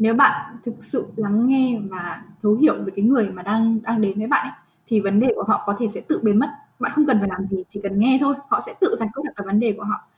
[0.00, 4.00] nếu bạn thực sự lắng nghe và thấu hiểu về cái người mà đang đang
[4.00, 4.52] đến với bạn ấy,
[4.86, 6.46] thì vấn đề của họ có thể sẽ tự biến mất.
[6.78, 8.34] Bạn không cần phải làm gì chỉ cần nghe thôi.
[8.48, 10.08] Họ sẽ tự giải quyết được cái vấn đề của họ.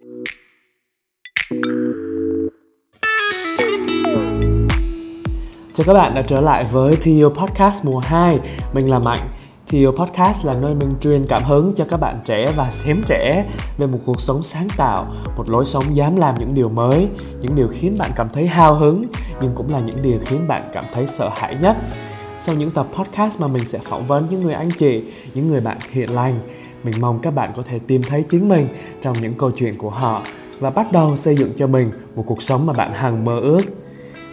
[5.73, 8.39] Chào các bạn đã trở lại với TU Podcast mùa 2
[8.75, 9.29] Mình là Mạnh.
[9.73, 13.47] TU Podcast là nơi mình truyền cảm hứng cho các bạn trẻ và xém trẻ
[13.79, 17.09] về một cuộc sống sáng tạo, một lối sống dám làm những điều mới,
[17.41, 19.05] những điều khiến bạn cảm thấy hào hứng,
[19.41, 21.77] nhưng cũng là những điều khiến bạn cảm thấy sợ hãi nhất.
[22.39, 25.03] Sau những tập podcast mà mình sẽ phỏng vấn những người anh chị,
[25.35, 26.41] những người bạn hiện lành,
[26.85, 28.69] mình mong các bạn có thể tìm thấy chính mình
[29.03, 30.23] trong những câu chuyện của họ
[30.61, 33.63] và bắt đầu xây dựng cho mình một cuộc sống mà bạn hằng mơ ước.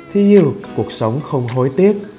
[0.10, 2.19] See you, cuộc sống không hối tiếc.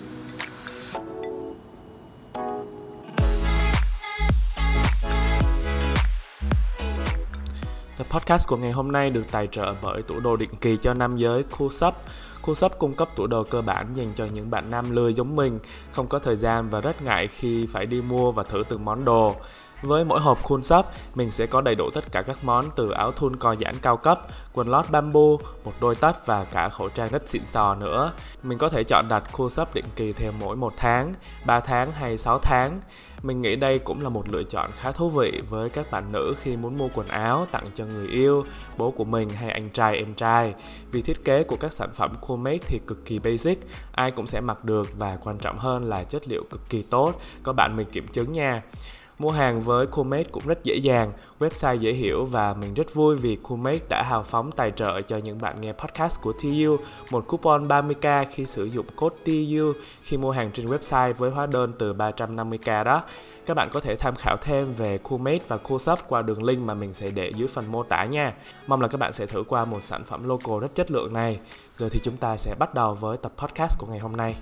[8.10, 11.16] Podcast của ngày hôm nay được tài trợ bởi tủ đồ định kỳ cho nam
[11.16, 11.94] giới Cool Shop.
[12.78, 15.58] Cung cấp tủ đồ cơ bản dành cho những bạn nam lười giống mình,
[15.92, 19.04] không có thời gian và rất ngại khi phải đi mua và thử từng món
[19.04, 19.36] đồ.
[19.82, 22.90] Với mỗi hộp Cool Shop, mình sẽ có đầy đủ tất cả các món từ
[22.90, 24.20] áo thun co giãn cao cấp,
[24.52, 28.12] quần lót bamboo, một đôi tất và cả khẩu trang rất xịn sò nữa.
[28.42, 31.14] Mình có thể chọn đặt Cool Shop định kỳ theo mỗi một tháng,
[31.44, 32.80] 3 tháng hay 6 tháng.
[33.22, 36.34] Mình nghĩ đây cũng là một lựa chọn khá thú vị với các bạn nữ
[36.38, 38.44] khi muốn mua quần áo tặng cho người yêu,
[38.76, 40.54] bố của mình hay anh trai em trai.
[40.92, 43.58] Vì thiết kế của các sản phẩm Coolmate thì cực kỳ basic,
[43.92, 47.12] ai cũng sẽ mặc được và quan trọng hơn là chất liệu cực kỳ tốt,
[47.42, 48.62] có bạn mình kiểm chứng nha.
[49.20, 53.16] Mua hàng với Coolmate cũng rất dễ dàng, website dễ hiểu và mình rất vui
[53.16, 56.76] vì Coolmate đã hào phóng tài trợ cho những bạn nghe podcast của TU
[57.10, 61.46] một coupon 30k khi sử dụng code TU khi mua hàng trên website với hóa
[61.46, 63.02] đơn từ 350k đó.
[63.46, 66.74] Các bạn có thể tham khảo thêm về Coolmate và CoolShop qua đường link mà
[66.74, 68.32] mình sẽ để dưới phần mô tả nha.
[68.66, 71.40] Mong là các bạn sẽ thử qua một sản phẩm local rất chất lượng này.
[71.74, 74.36] Giờ thì chúng ta sẽ bắt đầu với tập podcast của ngày hôm nay.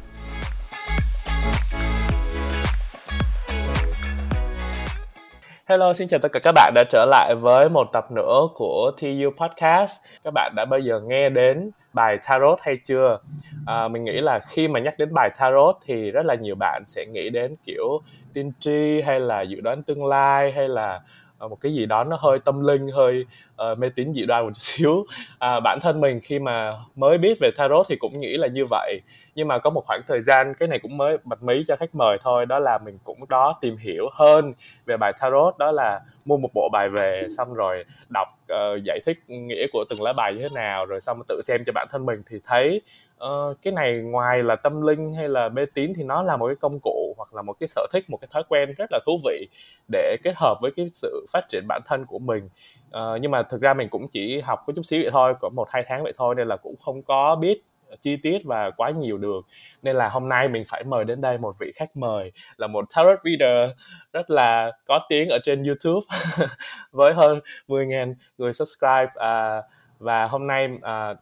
[5.69, 8.91] Hello, xin chào tất cả các bạn đã trở lại với một tập nữa của
[9.01, 10.01] TU Podcast.
[10.25, 13.19] Các bạn đã bao giờ nghe đến bài Tarot hay chưa?
[13.67, 16.83] À, mình nghĩ là khi mà nhắc đến bài Tarot thì rất là nhiều bạn
[16.87, 18.01] sẽ nghĩ đến kiểu
[18.35, 21.01] tiên tri hay là dự đoán tương lai hay là
[21.39, 23.25] à, một cái gì đó nó hơi tâm linh hơi
[23.73, 25.07] uh, mê tín dị đoan một chút xíu
[25.39, 28.65] à, bản thân mình khi mà mới biết về tarot thì cũng nghĩ là như
[28.71, 29.01] vậy
[29.39, 31.95] nhưng mà có một khoảng thời gian cái này cũng mới bật mí cho khách
[31.95, 34.53] mời thôi đó là mình cũng đó tìm hiểu hơn
[34.87, 38.99] về bài tarot đó là mua một bộ bài về xong rồi đọc uh, giải
[39.07, 41.87] thích nghĩa của từng lá bài như thế nào rồi xong tự xem cho bản
[41.91, 42.81] thân mình thì thấy
[43.25, 46.47] uh, cái này ngoài là tâm linh hay là mê tín thì nó là một
[46.47, 48.99] cái công cụ hoặc là một cái sở thích một cái thói quen rất là
[49.07, 49.49] thú vị
[49.93, 52.49] để kết hợp với cái sự phát triển bản thân của mình.
[52.89, 55.49] Uh, nhưng mà thực ra mình cũng chỉ học có chút xíu vậy thôi có
[55.49, 57.68] một hai tháng vậy thôi nên là cũng không có biết
[58.01, 59.41] chi tiết và quá nhiều được.
[59.83, 62.85] Nên là hôm nay mình phải mời đến đây một vị khách mời là một
[62.97, 63.71] tarot reader
[64.13, 66.07] rất là có tiếng ở trên YouTube
[66.93, 69.63] với hơn 10.000 người subscribe à,
[69.99, 71.15] và hôm nay à,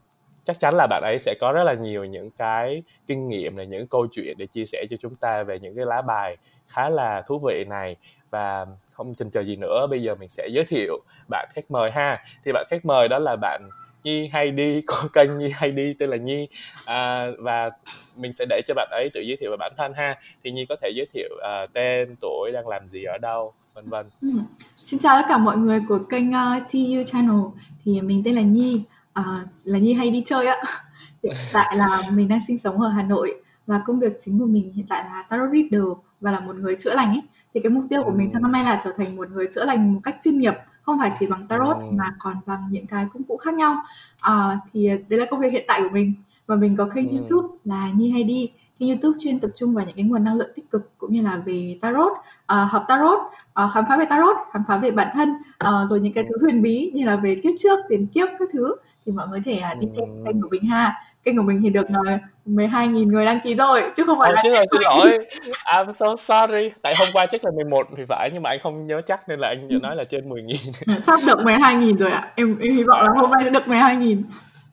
[0.45, 3.67] chắc chắn là bạn ấy sẽ có rất là nhiều những cái kinh nghiệm này
[3.67, 6.37] những câu chuyện để chia sẻ cho chúng ta về những cái lá bài
[6.69, 7.97] khá là thú vị này.
[8.31, 10.99] Và không chần chờ gì nữa bây giờ mình sẽ giới thiệu
[11.31, 12.25] bạn khách mời ha.
[12.45, 13.69] Thì bạn khách mời đó là bạn
[14.07, 16.49] Nhi hay đi có kênh Nhi hay đi tên là Nhi.
[16.85, 17.71] À, và
[18.17, 20.19] mình sẽ để cho bạn ấy tự giới thiệu về bản thân ha.
[20.45, 23.89] Thì Nhi có thể giới thiệu uh, tên tuổi đang làm gì ở đâu vân
[23.89, 24.07] vân.
[24.21, 24.29] Ừ.
[24.77, 27.41] Xin chào tất cả mọi người của kênh uh, TU Channel.
[27.85, 28.83] Thì mình tên là Nhi.
[29.21, 29.25] Uh,
[29.65, 30.57] là Nhi hay đi chơi á.
[31.23, 33.35] Hiện tại là mình đang sinh sống ở Hà Nội.
[33.67, 35.89] Và công việc chính của mình hiện tại là tarot reader
[36.21, 37.23] và là một người chữa lành ấy.
[37.55, 39.65] Thì cái mục tiêu của mình trong năm nay là trở thành một người chữa
[39.65, 40.55] lành một cách chuyên nghiệp
[40.87, 43.77] không phải chỉ bằng tarot mà còn bằng những cái công cụ khác nhau.
[44.21, 46.15] À, thì đấy là công việc hiện tại của mình.
[46.47, 47.17] Và mình có kênh ừ.
[47.17, 48.51] youtube là nhi hay đi.
[48.79, 51.23] Kênh youtube chuyên tập trung vào những cái nguồn năng lượng tích cực cũng như
[51.23, 55.09] là về tarot uh, học tarot uh, khám phá về tarot khám phá về bản
[55.15, 55.29] thân
[55.65, 58.49] uh, rồi những cái thứ huyền bí như là về kiếp trước tiền kiếp các
[58.53, 58.77] thứ.
[59.07, 60.95] Thì mọi người thể uh, đi xem kênh của mình ha
[61.27, 64.35] kênh của mình thì được uh, 12.000 người đăng ký rồi chứ không phải ờ,
[64.35, 65.19] là chứ rồi xin lỗi.
[65.65, 66.71] I'm so sorry.
[66.83, 69.39] Tại hôm qua chắc là 11 thì phải nhưng mà anh không nhớ chắc nên
[69.41, 72.19] là anh nói là trên 10.000 sắp được 12.000 rồi ạ.
[72.19, 72.33] À.
[72.37, 74.23] em em hy vọng là hôm nay sẽ được 12.000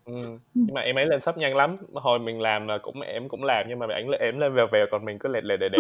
[0.06, 0.14] Ừ.
[0.54, 1.78] nhưng mà em ấy lên sắp nhanh lắm.
[1.94, 4.86] Hồi mình làm là cũng em cũng làm nhưng mà anh em lên về về
[4.92, 5.80] còn mình cứ lệt lệt để để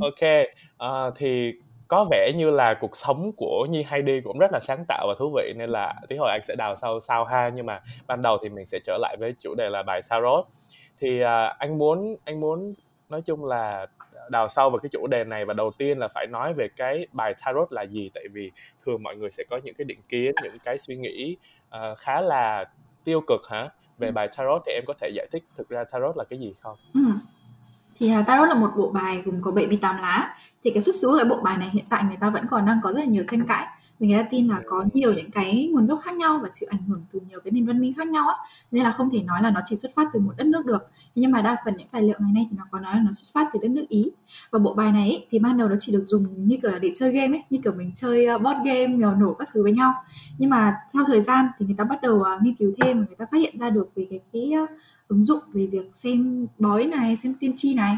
[0.00, 0.46] ok
[0.84, 1.52] uh, thì
[1.92, 5.14] có vẻ như là cuộc sống của Nhi Heidi cũng rất là sáng tạo và
[5.18, 8.22] thú vị nên là tí hồi anh sẽ đào sâu sau ha nhưng mà ban
[8.22, 10.46] đầu thì mình sẽ trở lại với chủ đề là bài tarot
[11.00, 11.28] thì uh,
[11.58, 12.74] anh muốn anh muốn
[13.08, 13.86] nói chung là
[14.30, 17.06] đào sâu vào cái chủ đề này và đầu tiên là phải nói về cái
[17.12, 18.50] bài tarot là gì tại vì
[18.84, 21.36] thường mọi người sẽ có những cái định kiến những cái suy nghĩ
[21.68, 22.64] uh, khá là
[23.04, 23.68] tiêu cực hả
[23.98, 26.54] về bài tarot thì em có thể giải thích thực ra tarot là cái gì
[26.62, 26.76] không?
[26.94, 27.00] Ừ.
[27.96, 30.36] Thì uh, tarot là một bộ bài gồm có 78 lá.
[30.64, 32.66] Thì cái xuất xứ của cái bộ bài này hiện tại người ta vẫn còn
[32.66, 33.66] đang có rất là nhiều tranh cãi.
[33.98, 36.68] Vì người ta tin là có nhiều những cái nguồn gốc khác nhau và chịu
[36.72, 38.34] ảnh hưởng từ nhiều cái nền văn minh khác nhau á.
[38.70, 40.90] Nên là không thể nói là nó chỉ xuất phát từ một đất nước được.
[41.14, 43.12] Nhưng mà đa phần những tài liệu ngày nay thì nó có nói là nó
[43.12, 44.10] xuất phát từ đất nước ý.
[44.50, 46.78] Và bộ bài này ấy, thì ban đầu nó chỉ được dùng như kiểu là
[46.78, 49.62] để chơi game ấy như kiểu mình chơi ờ, board game mèo nổ các thứ
[49.62, 49.94] với nhau.
[50.38, 53.04] Nhưng mà theo thời gian thì người ta bắt đầu ờ, nghiên cứu thêm và
[53.06, 54.66] người ta phát hiện ra được về cái, cái ờ,
[55.08, 57.96] ứng dụng về việc xem bói này xem tiên tri này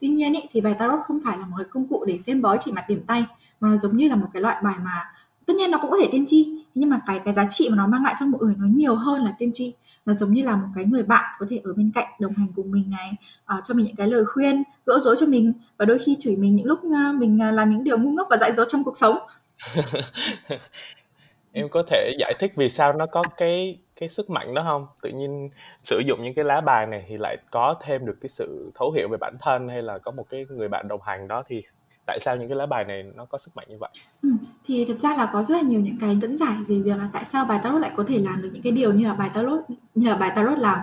[0.00, 2.42] tuy nhiên ý, thì bài tarot không phải là một cái công cụ để xem
[2.42, 3.24] bói chỉ mặt điểm tay
[3.60, 5.04] mà nó giống như là một cái loại bài mà
[5.46, 7.76] tất nhiên nó cũng có thể tiên tri nhưng mà cái cái giá trị mà
[7.76, 9.74] nó mang lại cho mọi người nó nhiều hơn là tiên tri.
[10.06, 12.48] Nó giống như là một cái người bạn có thể ở bên cạnh đồng hành
[12.56, 13.12] cùng mình này
[13.58, 16.36] uh, cho mình những cái lời khuyên gỡ rối cho mình và đôi khi chửi
[16.36, 18.84] mình những lúc uh, mình uh, làm những điều ngu ngốc và dại dột trong
[18.84, 19.18] cuộc sống.
[21.56, 24.86] em có thể giải thích vì sao nó có cái cái sức mạnh đó không?
[25.02, 25.50] Tự nhiên
[25.84, 28.90] sử dụng những cái lá bài này thì lại có thêm được cái sự thấu
[28.90, 31.62] hiểu về bản thân hay là có một cái người bạn đồng hành đó thì
[32.06, 33.90] tại sao những cái lá bài này nó có sức mạnh như vậy?
[34.22, 34.28] Ừ,
[34.64, 37.08] thì thực ra là có rất là nhiều những cái dẫn giải về việc là
[37.12, 39.30] tại sao bài tarot lại có thể làm được những cái điều như là bài
[39.34, 39.60] tarot
[39.94, 40.78] như là bài tarot làm.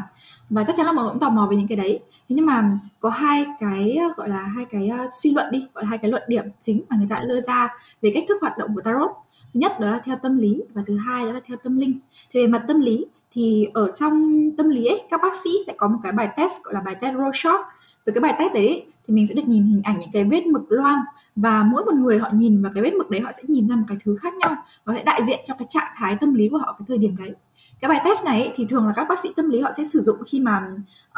[0.49, 1.99] Và chắc chắn là mọi người cũng tò mò về những cái đấy.
[2.11, 5.83] Thế nhưng mà có hai cái gọi là hai cái uh, suy luận đi gọi
[5.83, 7.69] là hai cái luận điểm chính mà người ta đã đưa ra
[8.01, 9.11] về cách thức hoạt động của tarot
[9.53, 11.99] thứ nhất đó là theo tâm lý và thứ hai đó là theo tâm linh.
[12.31, 15.73] Thì về mặt tâm lý thì ở trong tâm lý ấy, các bác sĩ sẽ
[15.77, 17.61] có một cái bài test gọi là bài test Rorschach
[18.05, 20.45] với cái bài test đấy thì mình sẽ được nhìn hình ảnh những cái vết
[20.45, 20.99] mực loang
[21.35, 23.75] và mỗi một người họ nhìn vào cái vết mực đấy họ sẽ nhìn ra
[23.75, 24.55] một cái thứ khác nhau
[24.85, 27.15] và sẽ đại diện cho cái trạng thái tâm lý của họ cái thời điểm
[27.17, 27.33] đấy.
[27.81, 30.01] Cái bài test này thì thường là các bác sĩ tâm lý họ sẽ sử
[30.01, 30.61] dụng khi mà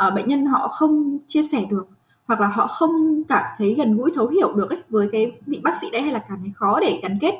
[0.07, 1.87] uh, bệnh nhân họ không chia sẻ được
[2.25, 5.59] hoặc là họ không cảm thấy gần gũi thấu hiểu được ấy, với cái vị
[5.63, 7.33] bác sĩ đấy hay là cảm thấy khó để gắn kết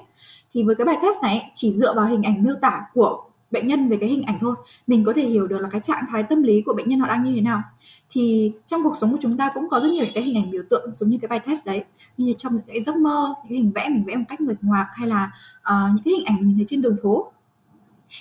[0.56, 3.68] thì với cái bài test này chỉ dựa vào hình ảnh miêu tả của bệnh
[3.68, 4.56] nhân về cái hình ảnh thôi.
[4.88, 7.08] Mình có thể hiểu được là cái trạng thái tâm lý của bệnh nhân họ
[7.08, 7.62] đang như thế nào.
[8.10, 10.52] Thì trong cuộc sống của chúng ta cũng có rất nhiều những cái hình ảnh
[10.52, 11.84] biểu tượng giống như cái bài test đấy.
[12.18, 14.58] Như trong những cái giấc mơ những cái hình vẽ mình vẽ một cách nguệch
[14.62, 17.32] ngoạc hay là uh, những cái hình ảnh mình thấy trên đường phố.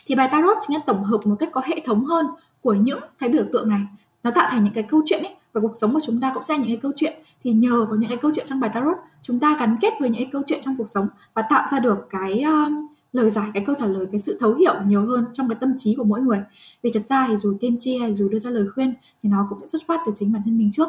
[0.07, 2.27] Thì bài tarot chính là tổng hợp một cách có hệ thống hơn
[2.63, 3.81] của những cái biểu tượng này.
[4.23, 6.45] Nó tạo thành những cái câu chuyện ấy và cuộc sống của chúng ta cũng
[6.45, 7.13] sẽ những cái câu chuyện.
[7.45, 10.11] Thì nhờ vào những cái câu chuyện trong bài tarot chúng ta gắn kết với
[10.11, 12.73] những cái câu chuyện trong cuộc sống và tạo ra được cái uh,
[13.13, 15.75] lời giải cái câu trả lời cái sự thấu hiểu nhiều hơn trong cái tâm
[15.77, 16.41] trí của mỗi người.
[16.83, 19.47] Vì thật ra thì dù tiên tri hay dù đưa ra lời khuyên thì nó
[19.51, 20.89] cũng sẽ xuất phát từ chính bản thân mình trước.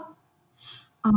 [1.07, 1.13] Uh,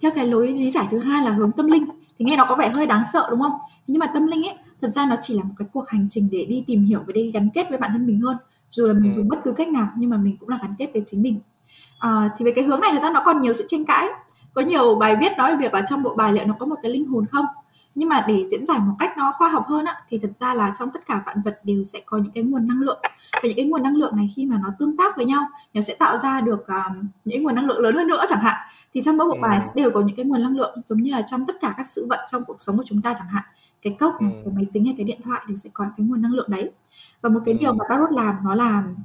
[0.00, 1.86] theo cái lối lý giải thứ hai là hướng tâm linh.
[2.18, 3.52] Thì nghe nó có vẻ hơi đáng sợ đúng không?
[3.86, 6.28] Nhưng mà tâm linh ấy thật ra nó chỉ là một cái cuộc hành trình
[6.32, 8.36] để đi tìm hiểu và đi gắn kết với bản thân mình hơn.
[8.70, 10.90] Dù là mình dùng bất cứ cách nào nhưng mà mình cũng là gắn kết
[10.92, 11.40] với chính mình
[12.00, 14.08] à, thì về cái hướng này thật ra nó còn nhiều sự tranh cãi.
[14.54, 16.76] Có nhiều bài viết nói về việc là trong bộ bài liệu nó có một
[16.82, 17.46] cái linh hồn không?
[17.94, 20.54] Nhưng mà để diễn giải một cách nó khoa học hơn á thì thật ra
[20.54, 22.98] là trong tất cả vạn vật đều sẽ có những cái nguồn năng lượng.
[23.32, 25.80] Và những cái nguồn năng lượng này khi mà nó tương tác với nhau nó
[25.80, 28.56] sẽ tạo ra được um, những nguồn năng lượng lớn hơn nữa chẳng hạn.
[28.94, 29.70] Thì trong mỗi bộ bài ừ.
[29.74, 32.06] đều có những cái nguồn năng lượng giống như là trong tất cả các sự
[32.10, 33.44] vật trong cuộc sống của chúng ta chẳng hạn.
[33.82, 34.26] Cái cốc ừ.
[34.44, 36.70] cái máy tính hay cái điện thoại đều sẽ có cái nguồn năng lượng đấy.
[37.22, 37.58] Và một cái ừ.
[37.60, 38.96] điều mà tarot làm nó làm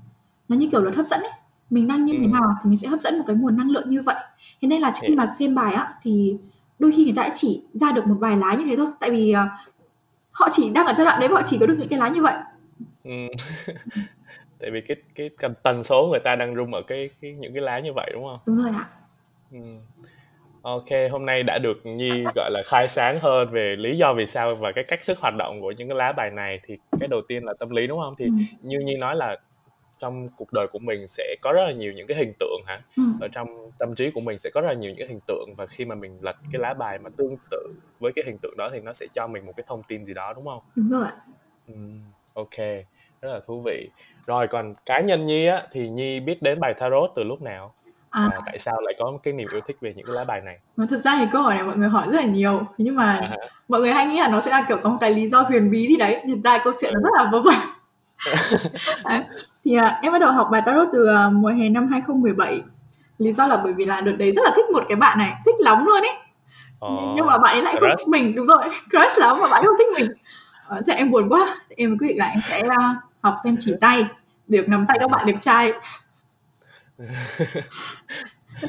[0.47, 1.31] nó như kiểu luật hấp dẫn ấy
[1.69, 2.19] mình đang như ừ.
[2.21, 4.15] thế nào thì mình sẽ hấp dẫn một cái nguồn năng lượng như vậy
[4.61, 6.37] thế nên là khi mà xem bài á thì
[6.79, 9.33] đôi khi người ta chỉ ra được một vài lá như thế thôi tại vì
[9.33, 9.69] uh,
[10.31, 12.21] họ chỉ đang ở giai đoạn đấy họ chỉ có được những cái lá như
[12.21, 12.35] vậy
[13.03, 13.11] ừ.
[14.59, 15.29] tại vì cái cái
[15.63, 18.23] tần số người ta đang rung ở cái, cái những cái lá như vậy đúng
[18.23, 18.85] không đúng rồi ạ
[19.51, 19.59] ừ.
[20.65, 24.25] Ok, hôm nay đã được Nhi gọi là khai sáng hơn về lý do vì
[24.25, 27.07] sao và cái cách thức hoạt động của những cái lá bài này thì cái
[27.07, 28.15] đầu tiên là tâm lý đúng không?
[28.17, 28.31] Thì ừ.
[28.61, 29.37] như Nhi nói là
[30.05, 32.81] trong cuộc đời của mình sẽ có rất là nhiều những cái hình tượng hả?
[32.97, 33.03] Ừ.
[33.21, 33.47] ở trong
[33.79, 35.85] tâm trí của mình sẽ có rất là nhiều những cái hình tượng và khi
[35.85, 38.79] mà mình lật cái lá bài mà tương tự với cái hình tượng đó thì
[38.79, 40.61] nó sẽ cho mình một cái thông tin gì đó đúng không?
[40.75, 41.07] Đúng rồi
[41.67, 41.73] ừ,
[42.33, 42.57] ok.
[43.21, 43.89] Rất là thú vị.
[44.27, 47.73] Rồi còn cá nhân nhi á thì nhi biết đến bài tarot từ lúc nào?
[48.09, 48.29] À.
[48.31, 50.59] à, tại sao lại có cái niềm yêu thích về những cái lá bài này?
[50.75, 52.61] Mà thực ra thì câu hỏi này mọi người hỏi rất là nhiều.
[52.77, 53.37] Nhưng mà à.
[53.67, 55.71] mọi người hay nghĩ là nó sẽ là kiểu có một cái lý do huyền
[55.71, 56.21] bí gì đấy.
[56.27, 57.74] Thực ra câu chuyện nó rất là vớ vẩn
[59.65, 62.61] thì à, em bắt đầu học bài tarot từ à, mùa hè năm 2017
[63.17, 65.33] lý do là bởi vì là đợt đấy rất là thích một cái bạn này
[65.45, 66.17] thích lắm luôn ấy.
[66.85, 69.61] Oh, nhưng mà bạn ấy lại không thích mình đúng rồi crush lắm mà bạn
[69.61, 70.11] ấy không thích mình.
[70.67, 72.73] Ờ, thế em buồn quá em quyết định là em sẽ uh,
[73.21, 74.05] học xem chỉ tay
[74.47, 75.73] được nắm tay các bạn đẹp trai.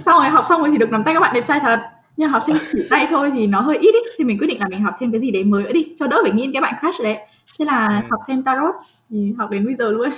[0.05, 1.81] Xong rồi học xong rồi thì được nắm tay các bạn đẹp trai thật
[2.17, 4.01] nhưng học xem chỉ tay thôi thì nó hơi ít ý.
[4.19, 6.07] thì mình quyết định là mình học thêm cái gì đấy mới nữa đi cho
[6.07, 7.19] đỡ phải nghiên cái bạn crush đấy
[7.59, 8.07] thế là ừ.
[8.11, 8.75] học thêm tarot
[9.11, 10.09] thì học đến bây giờ luôn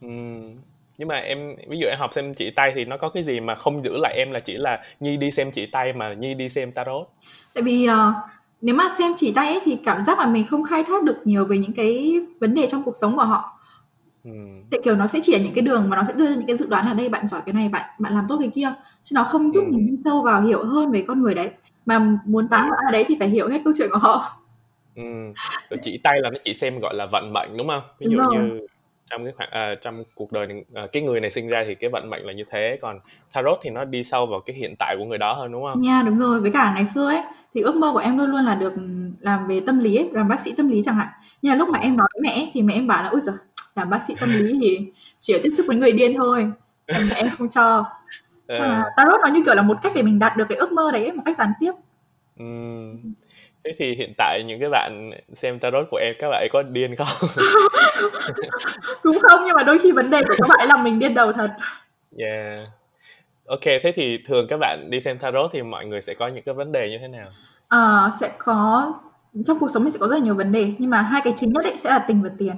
[0.00, 0.08] ừ.
[0.98, 3.40] nhưng mà em ví dụ em học xem chỉ tay thì nó có cái gì
[3.40, 6.34] mà không giữ lại em là chỉ là nhi đi xem chỉ tay mà nhi
[6.34, 7.08] đi xem tarot
[7.54, 8.14] tại vì uh,
[8.60, 11.16] nếu mà xem chỉ tay ấy, thì cảm giác là mình không khai thác được
[11.24, 13.58] nhiều về những cái vấn đề trong cuộc sống của họ
[14.70, 16.46] Tại kiểu nó sẽ chỉ là những cái đường mà nó sẽ đưa ra những
[16.46, 18.72] cái dự đoán là đây bạn giỏi cái này, bạn bạn làm tốt cái kia,
[19.02, 21.50] chứ nó không giúp mình đi sâu vào hiểu hơn về con người đấy.
[21.86, 24.37] Mà muốn tán vào ai đấy thì phải hiểu hết câu chuyện của họ.
[24.98, 25.32] Ừm,
[25.82, 27.82] chỉ tay là nó chỉ xem, gọi là, vận mệnh, đúng không?
[27.98, 28.60] Ví dụ như
[29.10, 31.74] trong cái khoảng à, trong cuộc đời này, à, cái người này sinh ra thì
[31.74, 32.98] cái vận mệnh là như thế, còn
[33.32, 35.82] tarot thì nó đi sâu vào cái hiện tại của người đó hơn, đúng không?
[35.82, 36.40] Nha, đúng rồi.
[36.40, 37.22] Với cả ngày xưa ấy,
[37.54, 38.72] thì ước mơ của em luôn luôn là được
[39.20, 41.08] làm về tâm lý ấy, làm bác sĩ tâm lý chẳng hạn.
[41.42, 43.34] Nhưng mà lúc mà em nói với mẹ thì mẹ em bảo là "Ôi giời,
[43.74, 44.78] làm bác sĩ tâm lý thì
[45.18, 46.46] chỉ có tiếp xúc với người điên thôi."
[46.88, 47.84] Mẹ em không cho.
[48.46, 48.82] Ờ.
[48.96, 51.02] tarot nó như kiểu là một cách để mình đạt được cái ước mơ đấy
[51.06, 51.72] ấy, một cách gián tiếp.
[52.38, 52.96] Ừm.
[53.64, 56.62] Thế thì hiện tại những cái bạn xem tarot của em, các bạn ấy có
[56.62, 57.28] điên không?
[59.02, 61.14] Cũng không, nhưng mà đôi khi vấn đề của các bạn ấy làm mình điên
[61.14, 61.50] đầu thật.
[62.18, 62.68] Yeah.
[63.46, 66.44] OK, thế thì thường các bạn đi xem tarot thì mọi người sẽ có những
[66.44, 67.28] cái vấn đề như thế nào?
[67.68, 68.92] Ờ, sẽ có
[69.44, 71.32] trong cuộc sống thì sẽ có rất là nhiều vấn đề, nhưng mà hai cái
[71.36, 72.56] chính nhất ấy sẽ là tình và tiền.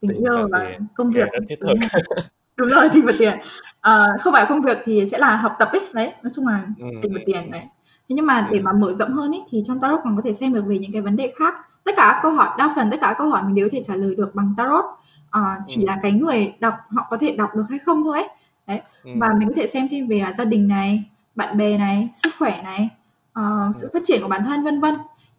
[0.00, 0.86] Tình Tình yêu và tiền.
[0.94, 1.24] công việc.
[1.48, 1.78] thiết Đúng.
[2.56, 3.34] Đúng rồi, tình và tiền.
[3.80, 6.62] Ờ, không phải công việc thì sẽ là học tập ấy, đấy, nói chung là
[6.80, 7.62] Ừm, tình và tiền đấy.
[8.08, 8.64] Thế nhưng mà để Ừm.
[8.64, 10.92] mà mở rộng hơn ấy, thì trong tarot còn có thể xem được về những
[10.92, 11.54] cái vấn đề khác.
[11.84, 13.70] Tất cả các câu hỏi đa phần tất cả các câu hỏi mình đều có
[13.72, 14.84] thể trả lời được bằng tarot.
[15.30, 15.86] Ờ, chỉ Ừm.
[15.86, 18.28] là cái người đọc họ có thể đọc được hay không thôi ấy.
[18.66, 19.38] Đấy, và Ừm.
[19.38, 21.04] mình có thể xem thêm về, à, gia đình này,
[21.34, 22.88] bạn bè này, sức khỏe này,
[23.32, 24.94] ờ, sự phát triển của bản thân, vân vân.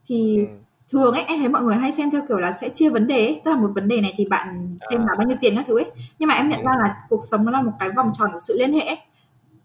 [0.06, 0.58] Thì Ừm.
[0.92, 3.26] thường ấy, em thấy mọi người hay xem theo kiểu là sẽ chia vấn đề
[3.26, 5.42] ấy, tức là một vấn đề này thì bạn xem là bao nhiêu À.
[5.42, 5.92] tiền các thứ ấy.
[6.20, 6.82] Nhưng mà em nhận ra Ừm.
[6.82, 8.98] là cuộc sống nó là một cái vòng tròn của sự liên hệ ấy.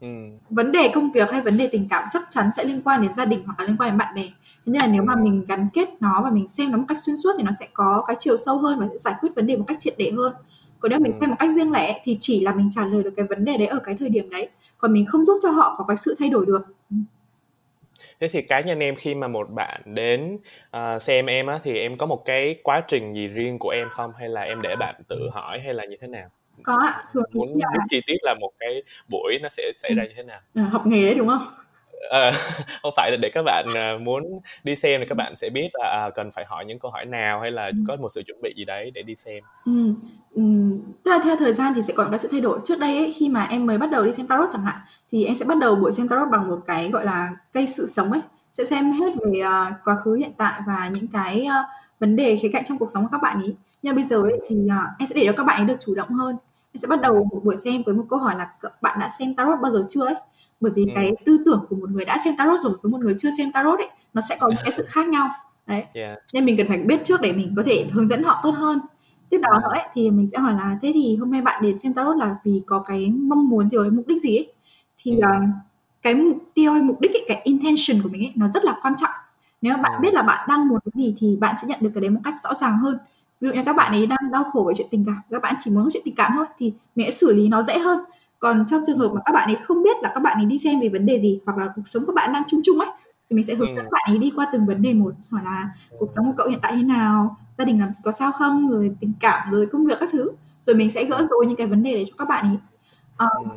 [0.01, 0.39] Ừm.
[0.51, 3.11] Vấn đề công việc hay vấn đề tình cảm chắc chắn sẽ liên quan đến
[3.17, 4.23] gia đình hoặc là liên quan đến bạn bè.
[4.67, 5.25] Thế nên là nếu mà Ừm.
[5.25, 7.69] mình gắn kết nó và mình xem nó một cách xuyên suốt thì nó sẽ
[7.73, 10.11] có cái chiều sâu hơn và sẽ giải quyết vấn đề một cách triệt để
[10.17, 10.33] hơn.
[10.81, 11.31] Còn nếu mình xem Ừm.
[11.31, 13.67] một cách riêng lẻ thì chỉ là mình trả lời được cái vấn đề đấy
[13.67, 16.29] ở cái thời điểm đấy, còn mình không giúp cho họ có cái sự thay
[16.31, 16.63] đổi được.
[18.21, 20.39] Thế thì cá nhân em khi mà một bạn đến,
[20.71, 23.89] ờ, xem em á, thì em có một cái quá trình gì riêng của em
[23.91, 24.13] không?
[24.19, 26.29] Hay là em để bạn tự hỏi hay là như thế nào?
[26.63, 29.91] Có ạ, thường Muốn biết mà chi tiết là một cái buổi nó sẽ xảy
[29.91, 29.97] Ừm.
[29.99, 30.41] ra như thế nào?
[30.55, 31.43] Ờ, học nghề đấy, đúng không?
[32.11, 32.31] Ờ,
[32.83, 34.25] không phải là để các bạn, ờ, muốn
[34.65, 37.05] đi xem thì các bạn sẽ biết là, à, cần phải hỏi những câu hỏi
[37.05, 37.85] nào hay là Ừm.
[37.89, 39.45] có một sự chuẩn bị gì đấy để đi xem?
[39.67, 39.95] Ừm,
[40.35, 42.61] ừm, tức là theo thời gian thì sẽ có cái sự thay đổi.
[42.65, 44.77] Trước đây ấy, khi mà em mới bắt đầu đi xem tarot chẳng hạn,
[45.13, 47.87] thì em sẽ bắt đầu buổi xem tarot bằng một cái, gọi là, cây sự
[47.87, 48.21] sống ấy,
[48.53, 51.55] sẽ xem hết về, ờ, quá khứ, hiện tại và những cái, ơ,
[52.01, 53.55] vấn đề khía cạnh trong cuộc sống của các bạn ấy.
[53.83, 55.95] Nhưng bây giờ ấy, thì, ờ, em sẽ để cho các bạn ấy được chủ
[55.95, 56.37] động hơn.
[56.79, 59.35] Sẽ bắt đầu một buổi xem với một câu hỏi là "C bạn đã xem
[59.35, 60.15] tarot bao giờ chưa?" ấy.
[60.61, 61.17] Bởi vì cái Ừm.
[61.27, 63.79] tư tưởng của một người đã xem tarot rồi với một người chưa xem tarot
[63.79, 65.29] ấy, nó sẽ có những cái sự khác nhau.
[65.67, 66.19] Đấy, Yeah.
[66.35, 68.81] nên mình cần phải biết trước để mình có thể hướng dẫn họ tốt hơn.
[69.31, 69.79] Tiếp đó nữa À.
[69.81, 72.37] ấy, thì mình sẽ hỏi là "Thế thì hôm nay bạn đến xem tarot là
[72.45, 74.53] vì có cái mong muốn gì cái mục đích gì ấy?"
[74.99, 75.47] Thì, ờ, Ừm.
[76.03, 78.75] cái mục tiêu hay mục đích ấy, cái intention của mình ấy, nó rất là
[78.83, 79.11] quan trọng.
[79.63, 80.03] Nếu bạn Ừm.
[80.03, 82.21] biết là bạn đang muốn cái gì thì bạn sẽ nhận được cái đấy một
[82.25, 82.99] cách rõ ràng hơn.
[83.41, 85.55] Ví dụ như các bạn ấy đang đau khổ về chuyện tình cảm, các bạn
[85.59, 87.99] chỉ muốn chuyện tình cảm thôi thì mình sẽ xử lý nó dễ hơn.
[88.39, 90.59] Còn trong trường hợp mà các bạn ấy không biết là các bạn ấy đi
[90.59, 92.89] xem về vấn đề gì hoặc là cuộc sống của bạn đang chung chung ấy,
[93.31, 93.91] thì mình sẽ hướng dẫn Ừm.
[93.93, 95.69] bạn ấy đi qua từng vấn đề một, hỏi là
[95.99, 97.37] "Cuộc sống của cậu hiện tại thế nào?
[97.59, 100.31] Gia đình làm có sao không?" Rồi tình cảm, rồi công việc các thứ.
[100.67, 101.27] Rồi mình sẽ gỡ Ừm.
[101.27, 102.59] rối những cái vấn đề đấy cho các bạn ấy.
[103.19, 103.49] Ừm.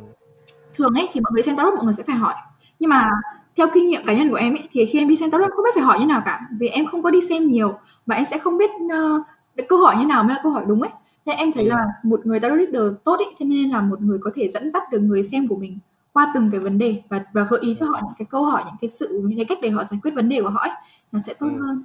[0.74, 2.34] thường ấy thì mọi người xem tarot mọi người sẽ phải hỏi.
[2.78, 3.10] Nhưng mà
[3.56, 5.64] theo kinh nghiệm cá nhân của em ấy, thì khi em đi xem tarot không
[5.64, 7.74] biết phải hỏi như nào cả, vì em không có đi xem nhiều
[8.06, 9.22] và em sẽ không biết, ơ,
[9.56, 10.90] cái câu hỏi như nào mới là câu hỏi đúng ấy.
[11.26, 12.10] Thế em thấy là Ừm.
[12.10, 14.82] một người tarot reader tốt ấy, thế nên là một người có thể dẫn dắt
[14.92, 15.78] được người xem của mình
[16.12, 18.62] qua từng cái vấn đề và và gợi ý cho họ những cái câu hỏi,
[18.66, 20.70] những cái sự những cái cách để họ giải quyết vấn đề của họ ấy,
[21.12, 21.60] nó sẽ tốt Ừm.
[21.60, 21.82] hơn.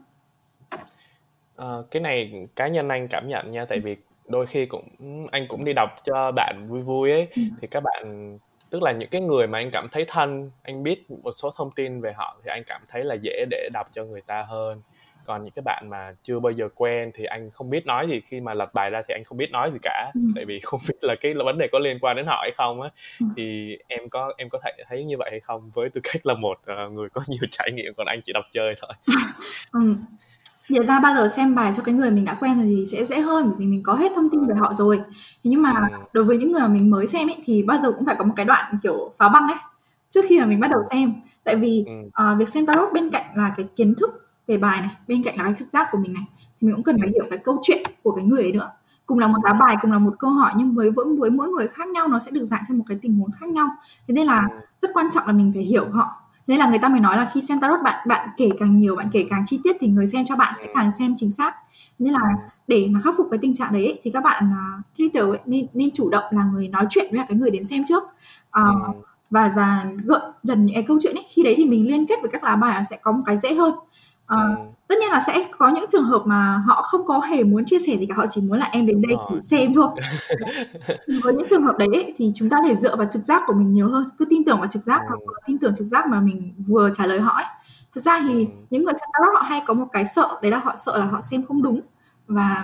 [1.55, 3.95] Ờ, cái này cá nhân anh cảm nhận nha, tại vì
[4.27, 4.87] đôi khi cũng
[5.31, 7.49] anh cũng đi đọc cho bạn vui vui ấy, Ừm.
[7.61, 8.37] thì các bạn
[8.69, 11.71] tức là những cái người mà anh cảm thấy thân, anh biết một số thông
[11.71, 14.81] tin về họ thì anh cảm thấy là dễ để đọc cho người ta hơn.
[15.27, 18.21] Còn những cái bạn mà chưa bao giờ quen thì anh không biết nói gì,
[18.25, 20.31] khi mà lật bài ra thì anh không biết nói gì cả, Ừm.
[20.35, 22.81] tại vì không biết là cái vấn đề có liên quan đến họ hay không
[22.81, 22.89] á.
[23.21, 23.29] Ừm.
[23.37, 25.71] Thì em có em có thể thấy như vậy hay không?
[25.73, 28.43] Với tư cách là một, ờ, người có nhiều trải nghiệm, còn anh chỉ đọc
[28.51, 28.91] chơi thôi.
[29.71, 29.95] Ừm.
[30.75, 33.05] Thật ra bao giờ xem bài cho cái người mình đã quen rồi thì sẽ
[33.05, 34.61] dễ hơn, vì mình có hết thông tin về Ờ.
[34.61, 34.97] họ rồi.
[35.43, 36.01] Thế nhưng mà Ừm.
[36.13, 38.25] đối với những người mà mình mới xem ấy, thì bao giờ cũng phải có
[38.25, 39.57] một cái đoạn, kiểu, phá băng ấy,
[40.09, 41.13] trước khi mà mình bắt đầu xem.
[41.43, 44.09] Tại vì, ờ, việc xem tarot bên cạnh là cái kiến thức
[44.47, 46.23] về bài này, bên cạnh là cái trực giác của mình này,
[46.61, 48.69] thì mình cũng cần phải hiểu cái câu chuyện của cái người ấy nữa.
[49.05, 51.47] Cùng là một lá bài, cùng là một câu hỏi nhưng với với với mỗi
[51.49, 53.67] người khác nhau nó sẽ được giải theo một cái tình huống khác nhau.
[54.07, 54.59] Thế nên là Ừm.
[54.81, 56.11] rất quan trọng là mình phải hiểu họ.
[56.47, 58.95] Nên là người ta mới nói là khi xem tarot bạn bạn kể càng nhiều,
[58.95, 60.73] bạn kể càng chi tiết thì người xem cho bạn sẽ Ừm.
[60.75, 61.53] càng xem chính xác.
[61.99, 62.49] Nên là Ừm.
[62.67, 65.39] để mà khắc phục cái tình trạng đấy ấy, thì các bạn, à, reader ấy
[65.45, 68.03] nên nên chủ động là người nói chuyện với cái người đến xem trước.
[68.51, 68.65] Ừm.
[69.29, 72.15] và và gợi dần những cái câu chuyện ấy, khi đấy thì mình liên kết
[72.21, 73.73] với các lá bài sẽ có một cái dễ hơn.
[74.27, 74.63] Ờ, ừ.
[74.87, 77.79] tất nhiên là sẽ có những trường hợp mà họ không có hề muốn chia
[77.79, 79.87] sẻ gì cả, họ chỉ muốn là em đến đây chỉ xem thôi.
[81.23, 83.53] Với những trường hợp đấy ấy, thì chúng ta thể dựa vào trực giác của
[83.53, 85.25] mình nhiều hơn, cứ tin tưởng vào trực giác và ừ.
[85.27, 87.45] vừa tin tưởng trực giác mà mình vừa trả lời họ ấy.
[87.95, 88.51] Thực ra thì ừ.
[88.69, 91.05] những người xem tarot họ hay có một cái sợ, đấy là họ sợ là
[91.05, 91.81] họ xem không đúng
[92.27, 92.63] và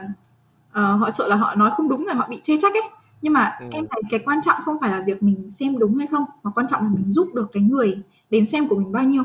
[0.70, 2.90] uh, họ sợ là họ nói không đúng rồi họ bị chê trách ấy.
[3.22, 6.08] Nhưng mà em thấy cái quan trọng không phải là việc mình xem đúng hay
[6.08, 7.98] không, mà quan trọng là mình giúp được cái người
[8.30, 9.24] đến xem của mình bao nhiêu.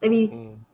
[0.00, 0.28] Tại vì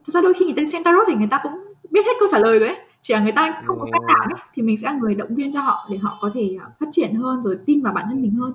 [0.06, 1.52] thực ra đôi khi người ta xem tarot thì người ta cũng
[1.90, 2.78] biết hết câu trả lời rồi ấy.
[3.00, 5.34] Chỉ là người ta không có cách nào ấy thì mình sẽ là người động
[5.34, 8.04] viên cho họ để họ có thể à, phát triển hơn rồi tin vào bản
[8.08, 8.52] thân mình hơn.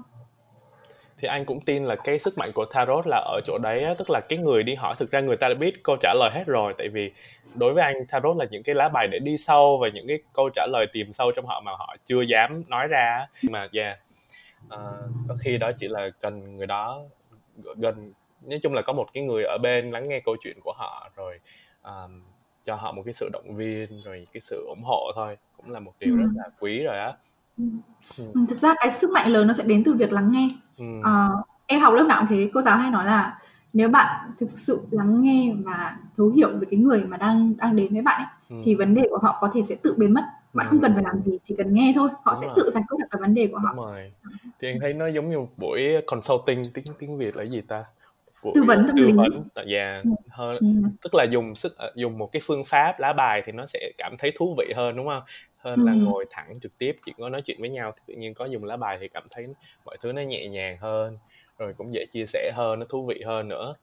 [1.18, 4.10] Thì anh cũng tin là cái sức mạnh của tarot là ở chỗ đấy tức
[4.10, 6.44] là cái người đi hỏi thực ra người ta đã biết câu trả lời hết
[6.48, 7.12] rồi tại vì
[7.56, 10.20] đối với anh tarot là những cái lá bài để đi sâu và những cái
[10.34, 13.98] câu trả lời tìm sâu trong họ mà họ chưa dám nói ra mà yeah
[14.66, 17.02] uh, có khi đó chỉ là cần người đó
[17.76, 20.74] gần nói chung là có một cái người ở bên lắng nghe câu chuyện của
[20.78, 21.40] họ rồi
[21.84, 22.22] um,
[22.66, 25.80] cho họ một cái sự động viên rồi cái sự ủng hộ thôi cũng là
[25.80, 26.18] một điều ừ.
[26.18, 27.14] rất là quý rồi á
[27.58, 27.64] ừ.
[28.18, 28.26] Ừ.
[28.50, 30.86] thực ra cái sức mạnh lớn nó sẽ đến từ việc lắng nghe ừ.
[31.00, 33.40] uh, em học lớp nào cũng thế cô giáo hay nói là
[33.74, 37.76] nếu bạn thực sự lắng nghe và thấu hiểu về cái người mà đang đang
[37.76, 38.64] đến với bạn ấy, ừ.
[38.66, 40.70] thì vấn đề của họ có thể sẽ tự biến mất bạn ừ.
[40.70, 42.56] không cần phải làm gì chỉ cần nghe thôi họ Đúng sẽ rồi.
[42.58, 44.12] tự giải quyết được cái vấn đề của họ Đúng rồi.
[44.60, 47.84] thì anh thấy nó giống như một buổi consulting tiếng tiếng việt là gì ta
[48.42, 50.68] của tư vấn tâm tư lý vấn dạ hơn ừ.
[51.02, 53.92] tức là dùng sức ờ, dùng một cái phương pháp lá bài thì nó sẽ
[53.98, 55.24] cảm thấy thú vị hơn đúng không
[55.58, 55.86] hơn ừ.
[55.86, 58.46] là ngồi thẳng trực tiếp chỉ có nói chuyện với nhau thì tự nhiên có
[58.46, 59.48] dùng lá bài thì cảm thấy
[59.86, 61.18] mọi thứ nó nhẹ nhàng hơn
[61.58, 63.76] rồi cũng dễ chia sẻ hơn nó thú vị hơn nữa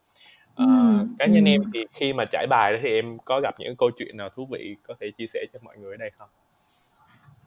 [0.56, 1.06] à, ừ.
[1.18, 1.48] cá nhân ừ.
[1.48, 4.28] em thì khi mà trải bài đó thì em có gặp những câu chuyện nào
[4.28, 6.28] thú vị có thể chia sẻ cho mọi người ở đây không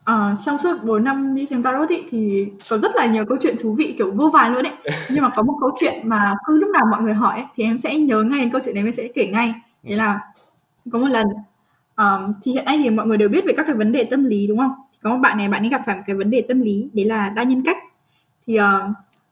[0.04, 3.38] À, trong suốt 4 năm đi xem tarot ý, thì có rất là nhiều câu
[3.40, 4.72] chuyện thú vị kiểu vô vàn luôn đấy
[5.10, 7.64] nhưng mà có một câu chuyện mà cứ lúc nào mọi người hỏi ấy, thì
[7.64, 9.54] em sẽ nhớ ngay câu chuyện đấy em sẽ kể ngay.
[9.82, 10.20] Đấy là
[10.92, 11.26] có một lần
[11.96, 14.24] um, thì hiện nay thì mọi người đều biết về các cái vấn đề tâm
[14.24, 14.72] lý đúng không?
[15.02, 17.04] Có một bạn này bạn ấy gặp phải một cái vấn đề tâm lý đấy
[17.04, 17.78] là đa nhân cách.
[18.46, 18.64] Thì uh,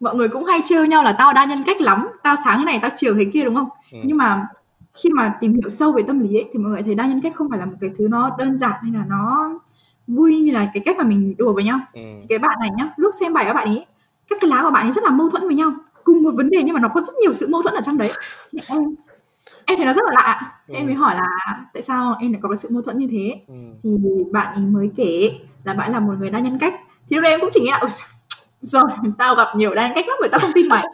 [0.00, 2.65] mọi người cũng hay trêu nhau là tao đa nhân cách lắm tao sáng thế
[2.65, 3.69] này tao chiều thế kia đúng không?
[3.93, 3.99] Ừ.
[4.05, 4.47] nhưng mà
[4.95, 7.21] khi mà tìm hiểu sâu về tâm lý ấy, thì mọi người thấy đa nhân
[7.21, 9.52] cách không phải là một cái thứ nó đơn giản hay là nó
[10.15, 11.81] vui như là cái cách mà mình đùa với nhau.
[11.93, 12.01] Ừ.
[12.29, 13.87] cái bạn này nhá lúc xem bài các bạn ấy
[14.29, 15.73] các cái lá của bạn ấy rất là mâu thuẫn với nhau
[16.05, 17.99] cùng một vấn đề nhưng mà nó có rất nhiều sự mâu thuẫn ở trong
[17.99, 18.11] đấy.
[18.67, 18.79] Em
[19.67, 20.75] em thấy nó rất là lạ ừ.
[20.75, 23.41] em mới hỏi là tại sao em lại có cái sự mâu thuẫn như thế?
[23.49, 23.55] Ừ.
[23.83, 23.91] thì
[24.33, 25.31] bạn ấy mới kể
[25.65, 26.75] là bạn là một người đa nhân cách.
[27.11, 27.81] Thì lúc đấy em cũng chỉ nghĩ là
[28.63, 28.85] rồi
[29.19, 30.85] tao gặp nhiều đa nhân cách lắm người ta không tin mày.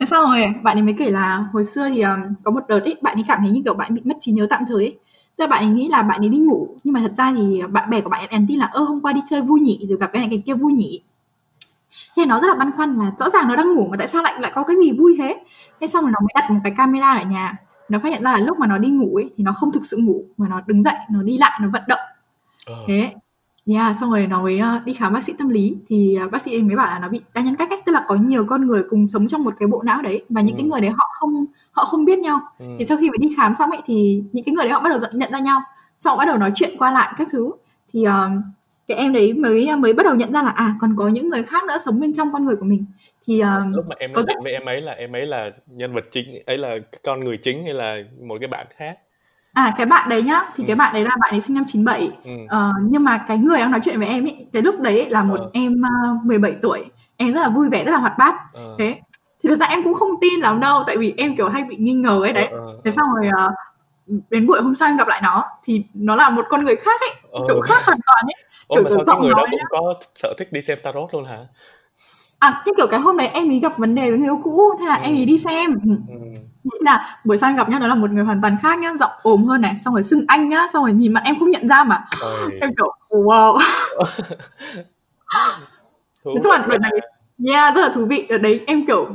[0.00, 2.80] Thế sau rồi bạn ấy mới kể là hồi xưa thì um, có một đợt
[2.80, 4.98] ấy bạn ấy cảm thấy như kiểu bạn bị mất trí nhớ tạm thời ấy
[5.36, 7.62] tức là bạn ấy nghĩ là bạn ấy đi ngủ nhưng mà thật ra thì
[7.70, 9.86] bạn bè của bạn ấy nhắn tin là ơ hôm qua đi chơi vui nhỉ
[9.88, 11.02] rồi gặp cái này cái kia vui nhỉ.
[12.16, 14.22] Thế nó rất là băn khoăn là rõ ràng nó đang ngủ mà tại sao
[14.22, 15.44] lại lại có cái gì vui thế?
[15.80, 17.56] Thế xong rồi nó mới đặt một cái camera ở nhà.
[17.88, 19.84] Nó phát hiện ra là lúc mà nó đi ngủ ấy thì nó không thực
[19.84, 22.00] sự ngủ mà nó đứng dậy nó đi lại nó vận động.
[22.66, 22.74] Ờ.
[22.88, 23.12] thế
[23.66, 26.42] Yeah, xong rồi nó mới uh, đi khám bác sĩ tâm lý thì uh, bác
[26.42, 28.66] sĩ mới bảo là nó bị đa nhân cách ấy, tức là có nhiều con
[28.66, 30.60] người cùng sống trong một cái bộ não đấy và những ừ.
[30.60, 32.40] cái người đấy họ không họ không biết nhau.
[32.58, 32.66] Ừ.
[32.78, 34.90] Thì sau khi mà đi khám xong ấy thì những cái người đấy họ bắt
[34.90, 35.60] đầu nhận ra nhau,
[35.98, 37.50] xong bắt đầu nói chuyện qua lại các thứ.
[37.92, 38.12] Thì uh,
[38.88, 41.42] cái em đấy mới mới bắt đầu nhận ra là à còn có những người
[41.42, 42.84] khác nữa sống bên trong con người của mình.
[43.26, 45.94] Thì uh, lúc mà em nói chuyện với em ấy là em ấy là nhân
[45.94, 48.98] vật chính ấy là con người chính hay là một cái bạn khác?
[49.54, 50.66] À cái bạn đấy nhá, thì ừ.
[50.66, 52.10] cái bạn đấy là bạn ấy sinh năm 97.
[52.24, 52.30] Ừ.
[52.48, 55.22] Ờ, nhưng mà cái người đang nói chuyện với em ấy, cái lúc đấy là
[55.22, 55.50] một ờ.
[55.52, 55.82] em
[56.16, 56.84] uh, 17 tuổi.
[57.16, 58.34] Em rất là vui vẻ, rất là hoạt bát.
[58.52, 58.74] Ờ.
[58.78, 59.00] Thế
[59.42, 61.76] thì thực ra em cũng không tin lắm đâu tại vì em kiểu hay bị
[61.76, 62.48] nghi ngờ ấy đấy.
[62.50, 62.80] Ờ.
[62.84, 63.52] Thế xong rồi uh,
[64.30, 67.00] đến buổi hôm sau em gặp lại nó thì nó là một con người khác
[67.00, 67.40] ấy, ờ.
[67.48, 68.44] kiểu khác hoàn toàn ấy.
[68.66, 69.64] Ồ, kiểu, mà sao cái người đó cũng nhá.
[69.70, 71.38] có sở thích đi xem tarot luôn hả?
[72.38, 74.60] À, cái kiểu cái hôm đấy em ấy gặp vấn đề với người yêu cũ,
[74.80, 75.02] thế là ừ.
[75.02, 75.70] em ấy đi xem.
[75.84, 75.90] Ừ.
[76.08, 76.14] ừ
[76.64, 79.10] nghĩ là buổi sáng gặp nhau nó là một người hoàn toàn khác nhá giọng
[79.22, 81.68] ốm hơn này xong rồi xưng anh nhá xong rồi nhìn mặt em không nhận
[81.68, 82.04] ra mà.
[82.20, 82.50] Ôi.
[82.60, 83.58] em kiểu wow.
[86.24, 86.90] Nói chung là đợt này
[87.46, 88.26] yeah rất là thú vị.
[88.28, 89.08] Ở đấy em kiểu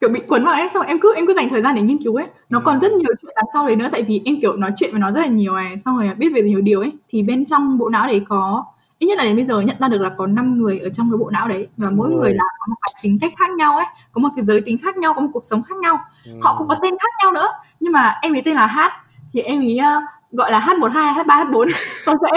[0.00, 1.82] kiểu bị cuốn vào ấy xong rồi em cứ em cứ dành thời gian để
[1.82, 2.26] nghiên cứu ấy.
[2.48, 4.90] Nó còn rất nhiều chuyện đằng sau đấy nữa tại vì em kiểu nói chuyện
[4.90, 6.92] với nó rất là nhiều này xong rồi biết về nhiều điều ấy.
[7.08, 8.64] Thì bên trong bộ não đấy có
[8.98, 11.10] ít nhất là đến bây giờ nhận ra được là có 5 người ở trong
[11.10, 13.76] cái bộ não đấy và mỗi người là có một cái tính cách khác nhau
[13.76, 16.32] ấy có một cái giới tính khác nhau có một cuộc sống khác nhau ừ.
[16.42, 17.48] họ cũng có tên khác nhau nữa
[17.80, 18.92] nhưng mà em ấy tên là hát
[19.32, 21.68] thì em ấy uh, gọi là h 12 h 3 h 4
[22.06, 22.30] cho dễ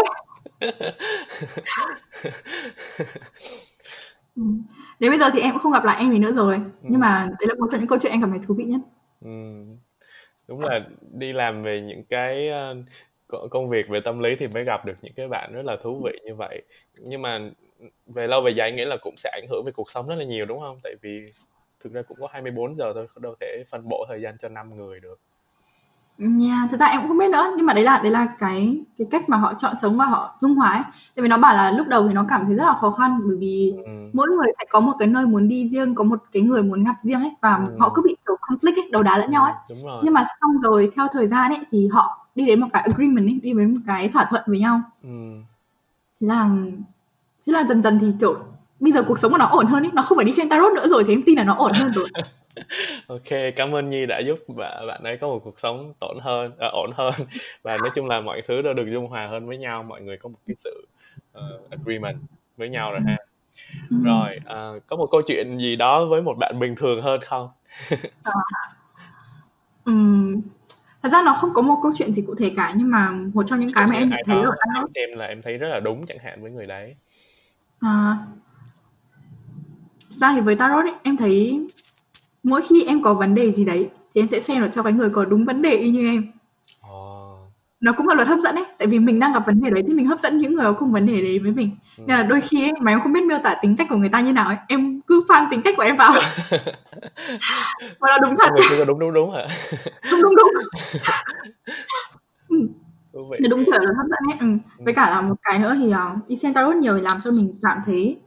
[4.35, 4.43] ừ.
[4.99, 6.61] đến bây giờ thì em cũng không gặp lại em ấy nữa rồi ừ.
[6.81, 8.81] nhưng mà đấy là một trong những câu chuyện em cảm thấy thú vị nhất
[9.21, 9.29] ừ.
[10.47, 10.79] đúng là
[11.11, 12.77] đi làm về những cái uh,
[13.51, 16.01] công việc về tâm lý thì mới gặp được những cái bạn rất là thú
[16.05, 16.61] vị như vậy
[16.99, 17.39] nhưng mà
[18.05, 20.23] về lâu về dài nghĩa là cũng sẽ ảnh hưởng về cuộc sống rất là
[20.25, 21.25] nhiều đúng không tại vì
[21.83, 24.75] thực ra cũng có 24 giờ thôi đâu thể phân bổ thời gian cho năm
[24.75, 25.19] người được
[26.17, 28.79] Nha, thực ra em cũng không biết nữa, nhưng mà đấy là đấy là cái
[28.97, 30.81] cái cách mà họ chọn sống và họ dung hòa ấy.
[31.15, 33.19] Tại vì nó bảo là lúc đầu thì nó cảm thấy rất là khó khăn
[33.27, 34.09] bởi vì Ừm.
[34.13, 36.83] mỗi người sẽ có một cái nơi muốn đi riêng, có một cái người muốn
[36.83, 37.79] gặp riêng ấy và Ừm.
[37.79, 39.53] họ cứ bị kiểu conflict ấy, đấu đá lẫn nhau ấy.
[39.69, 40.01] Đúng rồi.
[40.05, 43.27] Nhưng mà xong rồi theo thời gian ấy thì họ đi đến một cái agreement
[43.27, 44.81] ấy, đi đến một cái thỏa thuận với nhau.
[45.03, 45.43] Ừm.
[46.21, 46.49] Thế là
[47.47, 48.35] thế là dần dần thì kiểu
[48.79, 50.73] bây giờ cuộc sống của nó ổn hơn ấy, nó không phải đi xem tarot
[50.73, 52.09] nữa rồi thì em tin là nó ổn hơn rồi.
[53.07, 56.51] Ok, cảm ơn Nhi đã giúp bạn bạn ấy có một cuộc sống tổn hơn,
[56.59, 57.13] à, ổn hơn
[57.63, 60.17] và nói chung là mọi thứ đều được dung hòa hơn với nhau, mọi người
[60.17, 60.87] có một cái sự
[61.31, 62.17] ờ, agreement
[62.57, 63.17] với nhau rồi ha.
[63.89, 64.03] Ừm.
[64.03, 67.49] Rồi, ờ, có một câu chuyện gì đó với một bạn bình thường hơn không?
[69.85, 70.41] Ừm,
[71.03, 73.43] thật ra nó không có một câu chuyện gì cụ thể cả nhưng mà một
[73.47, 75.67] trong những cái mà em nhận thấy ở em tarot xem là em thấy rất
[75.67, 76.95] là đúng chẳng hạn với người đấy.
[77.79, 78.17] à,
[80.09, 81.67] ra thì với tarot ấy, em thấy
[82.43, 84.93] mỗi khi em có vấn đề gì đấy thì em sẽ xem được cho cái
[84.93, 86.31] người có đúng vấn đề y như em
[87.81, 88.65] nó cũng là luật hấp dẫn ấy.
[88.77, 90.73] Tại vì mình đang gặp vấn đề đấy thì mình hấp dẫn những người có
[90.73, 91.69] cùng vấn đề đấy với mình.
[91.97, 92.03] Ừ.
[92.07, 94.09] nên là đôi khi ấy, mà em không biết miêu tả tính cách của người
[94.09, 94.57] ta như nào ấy.
[94.67, 96.13] Em cứ phang tính cách của em vào.
[97.99, 98.49] Và là đúng thật.
[98.69, 99.41] Cứ đúng đúng đúng hả?
[100.11, 100.51] đúng đúng đúng.
[103.31, 103.37] Vị.
[103.39, 104.37] là đúng kiểu là hấp dẫn ấy.
[104.39, 104.47] Ừ.
[104.85, 105.93] với cả là một cái nữa thì
[106.33, 108.19] uh, xem tarot nhiều làm cho mình cảm thấy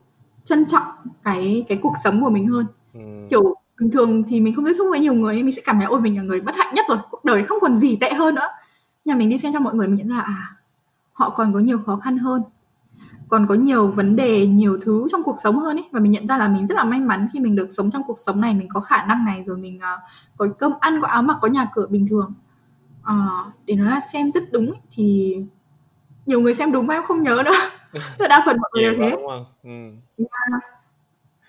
[0.45, 0.83] trân trọng
[1.25, 2.67] cái cái cuộc sống của mình hơn.
[2.95, 3.01] Ừ.
[3.31, 5.87] kiểu bình thường thì mình không tiếp xúc với nhiều người mình sẽ cảm thấy
[5.87, 6.99] ôi mình là người bất hạnh nhất rồi.
[7.11, 8.49] Cuộc đời không còn gì tệ hơn nữa
[9.05, 10.57] mà mình đi xem cho mọi người mình nhận ra là à
[11.13, 12.43] họ còn có nhiều khó khăn hơn
[13.29, 15.85] còn có nhiều vấn đề nhiều thứ trong cuộc sống hơn ấy.
[15.91, 18.03] Và mình nhận ra là mình rất là may mắn khi mình được sống trong
[18.07, 18.55] cuộc sống này.
[18.55, 20.01] Mình có khả năng này rồi mình uh,
[20.37, 22.33] có cơm ăn có áo mặc có nhà cửa bình thường.
[23.03, 25.37] Uh, để nói là xem rất đúng ấy, thì
[26.27, 27.53] nhiều người xem đúng mà em không nhớ nữa.
[28.19, 29.17] Tức đa phần mọi người đều thế?
[29.63, 29.71] Ừ.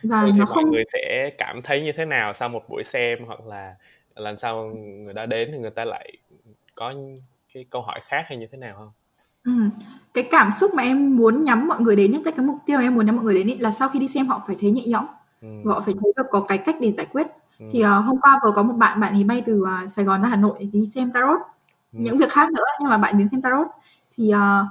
[0.04, 2.70] và Vậy thì nó mọi không người sẽ cảm thấy như thế nào sau một
[2.70, 3.76] buổi xem hoặc là
[4.16, 6.18] lần sau người ta đến thì người ta lại
[6.76, 6.94] có
[7.56, 8.92] cái câu hỏi khác hay như thế nào không?
[9.44, 9.70] Ừm,
[10.14, 12.96] cái cảm xúc mà em muốn nhắm mọi người đến nhất, cái mục tiêu em
[12.96, 14.84] muốn nhắm mọi người đến ấy là sau khi đi xem họ phải thấy nhẹ
[14.88, 15.06] nhõm
[15.42, 15.48] Ừ.
[15.66, 17.28] họ phải thấy được có cái cách để giải quyết.
[17.60, 17.66] Ừ.
[17.72, 20.22] Thì, ờ, hôm qua vừa có một bạn, bạn ấy bay từ, à, Sài Gòn
[20.22, 21.40] ra Hà Nội để đi xem tarot,
[21.94, 22.00] Ừ.
[22.02, 23.68] những việc khác nữa nhưng mà bạn đến xem tarot.
[24.18, 24.66] Thì, ờ,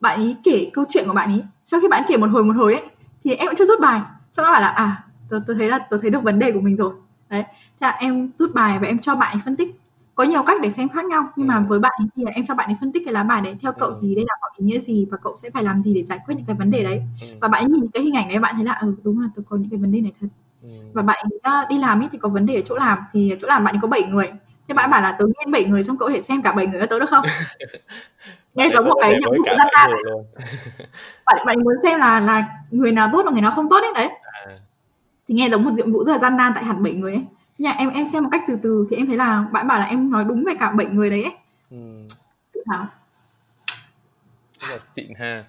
[0.00, 2.56] bạn ấy kể câu chuyện của bạn ấy, sau khi bạn kể một hồi, một
[2.56, 2.82] hồi ấy,
[3.24, 4.00] thì em cũng chưa rút bài,
[4.32, 6.60] xong bạn bảo là "À, tớ tớ thấy là tớ thấy được vấn đề của
[6.60, 6.92] mình rồi."
[7.30, 9.81] Đấy, thế là em rút bài và em cho bạn ấy phân tích.
[10.14, 11.62] Có nhiều cách để xem khác nhau, nhưng mà Ừ.
[11.68, 13.72] với bạn ấy thì em cho bạn ấy phân tích cái lá bài đấy, theo
[13.72, 13.98] cậu Ừ.
[14.02, 16.18] thì đây là có ý nghĩa gì và cậu sẽ phải làm gì để giải
[16.26, 17.02] quyết những cái vấn đề đấy.
[17.20, 17.26] Ừ.
[17.40, 19.42] Và bạn ấy nhìn cái hình ảnh đấy bạn thấy là, ừ, đúng là tớ
[19.48, 20.26] có những cái vấn đề này thật.
[20.92, 23.34] Và bạn ấy, a, đi làm ấy thì có vấn đề ở chỗ làm, thì
[23.40, 24.26] chỗ làm bạn ấy có 7 người.
[24.68, 26.80] Thế bạn bảo là "Tớ nghe 7 người xong cậu thể xem cả 7 người
[26.80, 27.24] cho tớ được không?"
[28.54, 29.90] Nghe giống một cái nhiệm vụ gian nan.
[31.26, 33.92] Bạn bạn muốn xem là là người nào tốt và người nào không tốt ấy,
[33.94, 34.08] đấy.
[34.46, 34.58] À.
[35.28, 37.22] Thì nghe giống một nhiệm vụ rất là gian nan tại hẳn 7 người ấy.
[37.62, 39.78] Nhưng mà em em xem một cách từ từ thì em thấy là bạn bảo
[39.78, 41.32] là em nói đúng về cả 7 người đấy ấy.
[41.70, 41.76] Ừ.
[42.52, 42.86] Tự hào.
[44.58, 45.44] Rất là xịn ha.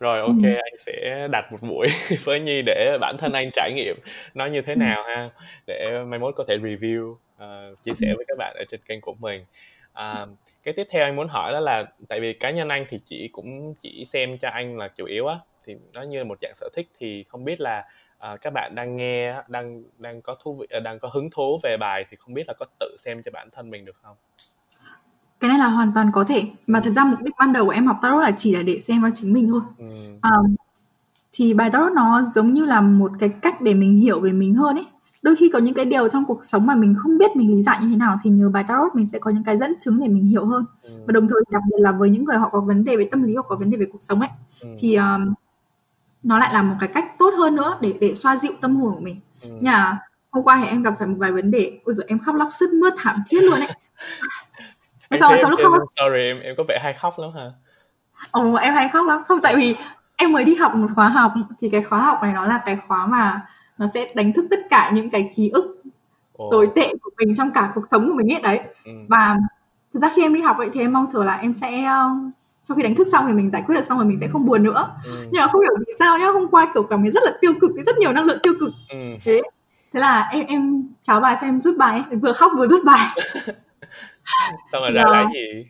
[0.00, 0.44] Rồi ok Ừm.
[0.44, 1.86] anh sẽ đặt một buổi
[2.24, 3.96] với Nhi để bản thân anh trải nghiệm
[4.34, 4.80] nó như thế Ừm.
[4.80, 5.30] nào ha
[5.66, 8.16] để mai mốt có thể review ờ, chia sẻ Ừm.
[8.16, 9.44] với các bạn ở trên kênh của mình.
[9.92, 10.26] À,
[10.62, 13.28] cái tiếp theo anh muốn hỏi đó là tại vì cá nhân anh thì chỉ
[13.32, 16.54] cũng chỉ xem cho anh là chủ yếu á thì nó như là một dạng
[16.54, 17.84] sở thích thì không biết là
[18.24, 21.58] à, các bạn đang nghe đang đang có thú vị ờ, đang có hứng thú
[21.62, 24.16] về bài thì không biết là có tự xem cho bản thân mình được không?
[25.40, 26.42] Cái này là hoàn toàn có thể.
[26.66, 26.82] Mà Ừ.
[26.84, 29.02] thật ra mục đích ban đầu của em học tarot là chỉ là để xem
[29.02, 29.60] cho chính mình thôi.
[29.78, 29.84] Ừ.
[30.20, 30.54] Ờm,
[31.32, 34.54] thì bài tarot nó giống như là một cái cách để mình hiểu về mình
[34.54, 34.86] hơn ấy.
[35.22, 37.62] Đôi khi có những cái điều trong cuộc sống mà mình không biết mình lý
[37.62, 40.00] giải như thế nào thì nhờ bài tarot mình sẽ có những cái dẫn chứng
[40.00, 40.64] để mình hiểu hơn.
[40.82, 40.90] Ừ.
[41.06, 43.22] Và đồng thời đặc biệt là với những người họ có vấn đề về tâm
[43.22, 44.68] lý hoặc có vấn đề về cuộc sống ấy Ừ.
[44.78, 45.34] thì ờm,
[46.24, 48.94] nó lại là một cái cách tốt hơn nữa để để xoa dịu tâm hồn
[48.94, 49.20] của mình.
[49.42, 49.48] Ừ.
[49.60, 49.98] Mà
[50.30, 52.48] hôm qua thì em gặp phải một vài vấn đề, ôi giời em khóc lóc
[52.52, 53.68] sướt mướt thảm thiết luôn ấy.
[55.18, 57.50] Rồi em trong lúc khóc story em em có vẻ hay khóc lắm hả?
[58.30, 59.24] Ồ, em hay khóc lắm.
[59.24, 59.76] Không, tại vì
[60.16, 62.76] em mới đi học một khóa học thì cái khóa học này nó là cái
[62.88, 63.46] khóa mà
[63.78, 65.82] nó sẽ đánh thức tất cả những cái ký ức
[66.38, 66.72] tồi Ồ.
[66.74, 68.60] tệ của mình trong cả cuộc sống của mình ấy đấy.
[68.84, 68.92] Ừ.
[69.08, 69.36] Và
[69.94, 72.10] thực ra khi em đi học vậy thì em mong chờ là em sẽ ờ,
[72.64, 74.46] sau khi đánh thức xong thì mình giải quyết được xong rồi mình sẽ không
[74.46, 74.90] buồn nữa.
[75.04, 75.10] Ừ.
[75.32, 77.52] Nhưng mà không hiểu vì sao nhá, hôm qua kiểu cảm thấy rất là tiêu
[77.60, 78.70] cực, rất nhiều năng lượng tiêu cực.
[78.88, 78.96] Ừ.
[79.24, 79.42] Thế
[79.92, 83.08] thế là em em cháo bài xem rút bài ấy, vừa khóc vừa rút bài.
[84.72, 85.66] Xong rồi ra ờ, là gì?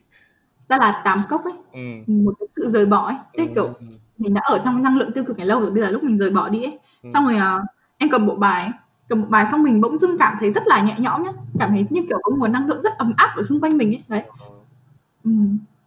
[0.68, 1.80] ra là tám cốc ấy, Ừ.
[2.06, 3.16] một cái sự rời bỏ ấy.
[3.38, 3.86] Thế kiểu Ừ.
[4.18, 6.18] mình đã ở trong năng lượng tiêu cực này lâu rồi, bây giờ lúc mình
[6.18, 6.78] rời bỏ đi ấy.
[7.02, 7.10] Ừ.
[7.12, 7.62] Xong rồi ờ,
[7.98, 8.70] em cầm bộ bài,
[9.08, 11.70] cầm bộ bài xong mình bỗng dưng cảm thấy rất là nhẹ nhõm nhá, cảm
[11.70, 14.02] thấy như kiểu có nguồn năng lượng rất ấm áp ở xung quanh mình ấy.
[14.08, 14.22] Đấy.
[15.24, 15.30] Ờ.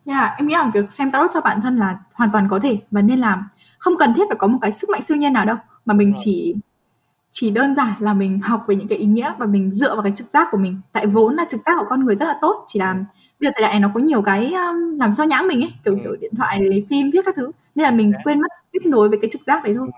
[0.07, 2.77] Là em nghĩ là việc xem tarot cho bản thân là hoàn toàn có thể
[2.91, 3.47] và nên làm.
[3.79, 6.09] Không cần thiết phải có một cái sức mạnh siêu nhiên nào đâu, mà mình
[6.09, 6.15] rồi.
[6.19, 6.55] chỉ
[7.31, 10.03] chỉ đơn giản là mình học về những cái ý nghĩa và mình dựa vào
[10.03, 10.81] cái trực giác của mình.
[10.93, 12.93] Tại vốn là trực giác của con người rất là tốt, chỉ là
[13.39, 15.73] bây giờ thời đại này nó có nhiều cái um, làm sao nhãng mình ấy
[15.85, 19.09] kiểu kiểu điện thoại phim viết các thứ nên là mình quên mất kết nối
[19.09, 19.89] với cái trực giác đấy thôi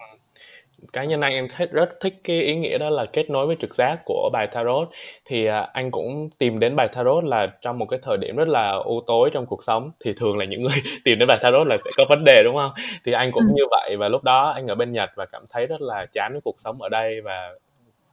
[0.94, 3.76] cá nhân anh em rất thích cái ý nghĩa đó là kết nối với trực
[3.76, 4.90] giác của bài tarot.
[5.26, 8.48] Thì à, anh cũng tìm đến bài tarot là trong một cái thời điểm rất
[8.48, 9.92] là u tối trong cuộc sống.
[10.00, 12.56] Thì thường là những người tìm đến bài tarot là sẽ có vấn đề đúng
[12.56, 12.72] không?
[13.06, 13.54] Thì anh cũng ừ.
[13.56, 16.32] như vậy và lúc đó anh ở bên Nhật và cảm thấy rất là chán
[16.32, 17.50] với cuộc sống ở đây và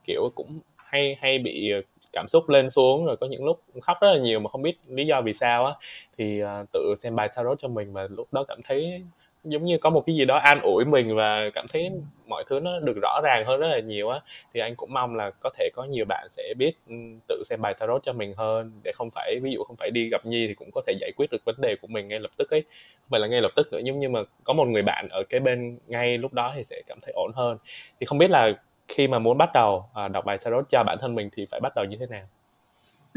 [0.05, 1.71] kiểu cũng hay hay bị
[2.13, 3.05] cảm xúc lên xuống.
[3.05, 5.65] Rồi có những lúc khóc rất là nhiều mà không biết lý do vì sao
[5.65, 5.73] á.
[6.17, 9.01] Thì uh, tự xem bài tarot cho mình và lúc đó cảm thấy
[9.49, 11.91] giống như có một cái gì đó an ủi mình và cảm thấy
[12.27, 14.19] mọi thứ nó được rõ ràng hơn rất là nhiều á
[14.53, 16.93] thì anh cũng mong là có thể có nhiều bạn sẽ biết ừ,
[17.27, 20.09] tự xem bài tarot cho mình hơn để không phải ví dụ không phải đi
[20.09, 22.31] gặp nhi thì cũng có thể giải quyết được vấn đề của mình ngay lập
[22.37, 22.61] tức ấy.
[23.01, 25.23] Không phải là ngay lập tức nữa nhưng nhưng mà có một người bạn ở
[25.23, 27.57] cái bên ngay lúc đó thì sẽ cảm thấy ổn hơn.
[27.99, 28.51] Thì không biết là
[28.87, 31.59] khi mà muốn bắt đầu à, đọc bài tarot cho bản thân mình thì phải
[31.59, 32.27] bắt đầu như thế nào?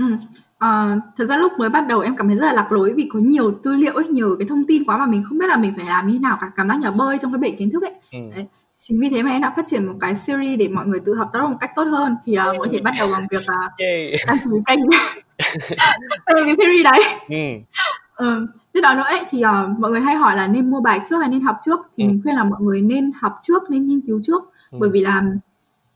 [0.00, 0.16] Ừ.
[0.58, 3.08] À, thật ra lúc mới bắt đầu em cảm thấy rất là lạc lối vì
[3.12, 5.56] có nhiều tư liệu ấy, nhiều cái thông tin quá mà mình không biết là
[5.56, 7.70] mình phải làm như thế nào cả cảm giác như bơi trong cái bể kiến
[7.70, 7.94] thức ấy.
[8.12, 8.18] Ừ.
[8.34, 8.46] Đấy.
[8.76, 11.14] Chính vì thế mà em đã phát triển một cái series để mọi người tự
[11.14, 13.68] học tarot một cách tốt hơn thì uh, mọi thể bắt đầu bằng việc là
[14.26, 14.78] đăng ký kênh
[16.26, 17.00] cái series đấy.
[17.28, 17.76] Ừ.
[18.26, 18.46] Ừ.
[18.72, 21.16] Tiếp đó nữa ấy, thì uh, mọi người hay hỏi là nên mua bài trước
[21.20, 22.08] hay nên học trước thì ừ.
[22.08, 24.78] mình khuyên là mọi người nên học trước nên nghiên cứu trước ừ.
[24.80, 25.22] bởi vì là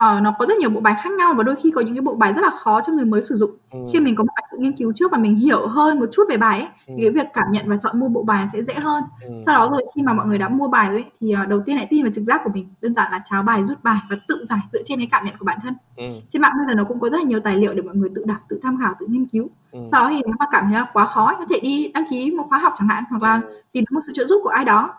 [0.04, 2.00] Ờ, nó có rất nhiều bộ bài khác nhau và đôi khi có những cái
[2.02, 3.50] bộ bài rất là khó cho người mới sử dụng.
[3.70, 3.78] Ừ.
[3.92, 6.36] Khi mình có một sự nghiên cứu trước và mình hiểu hơn một chút về
[6.36, 6.94] bài ấy, ừ.
[6.96, 9.02] thì cái việc cảm nhận và chọn mua bộ bài sẽ dễ hơn.
[9.20, 9.28] Ừ.
[9.46, 11.60] Sau đó rồi khi mà mọi người đã mua bài rồi ấy, thì uh, đầu
[11.66, 12.68] tiên hãy tin vào trực giác của mình.
[12.80, 15.34] Đơn giản là cháo bài, rút bài và tự giải dựa trên cái cảm nhận
[15.38, 15.74] của bản thân.
[15.96, 16.04] Ừ.
[16.28, 18.10] Trên mạng bây giờ nó cũng có rất là nhiều tài liệu để mọi người
[18.14, 19.48] tự đọc, tự tham khảo, tự nghiên cứu.
[19.72, 19.78] Ừ.
[19.92, 22.30] Sau đó thì nếu mà cảm thấy là quá khó, có thể đi đăng ký
[22.30, 23.62] một khóa học chẳng hạn hoặc là ừ.
[23.72, 24.94] tìm một sự trợ giúp của ai đó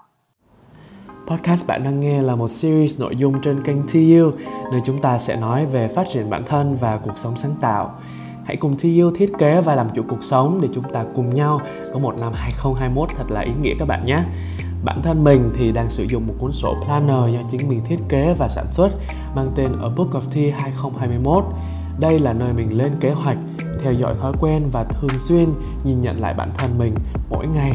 [1.28, 4.32] Podcast bạn đang nghe là một series nội dung trên kênh TU,
[4.72, 7.92] nơi chúng ta sẽ nói về phát triển bản thân và cuộc sống sáng tạo.
[8.46, 11.62] Hãy cùng TU thiết kế và làm chủ cuộc sống để chúng ta cùng nhau
[11.94, 14.24] có một năm 2021 thật là ý nghĩa các bạn nhé.
[14.84, 18.00] Bản thân mình thì đang sử dụng một cuốn sổ planner do chính mình thiết
[18.10, 18.90] kế và sản xuất
[19.36, 21.44] mang tên A Book of Tea 2021.
[22.00, 23.38] Đây là nơi mình lên kế hoạch,
[23.84, 25.50] theo dõi thói quen và thường xuyên
[25.84, 26.94] nhìn nhận lại bản thân mình
[27.30, 27.72] mỗi ngày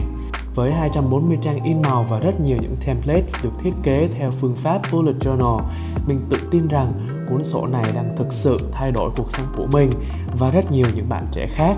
[0.54, 4.56] với 240 trang in màu và rất nhiều những templates được thiết kế theo phương
[4.56, 5.60] pháp Bullet Journal,
[6.06, 6.92] mình tự tin rằng
[7.28, 9.90] cuốn sổ này đang thực sự thay đổi cuộc sống của mình
[10.38, 11.76] và rất nhiều những bạn trẻ khác.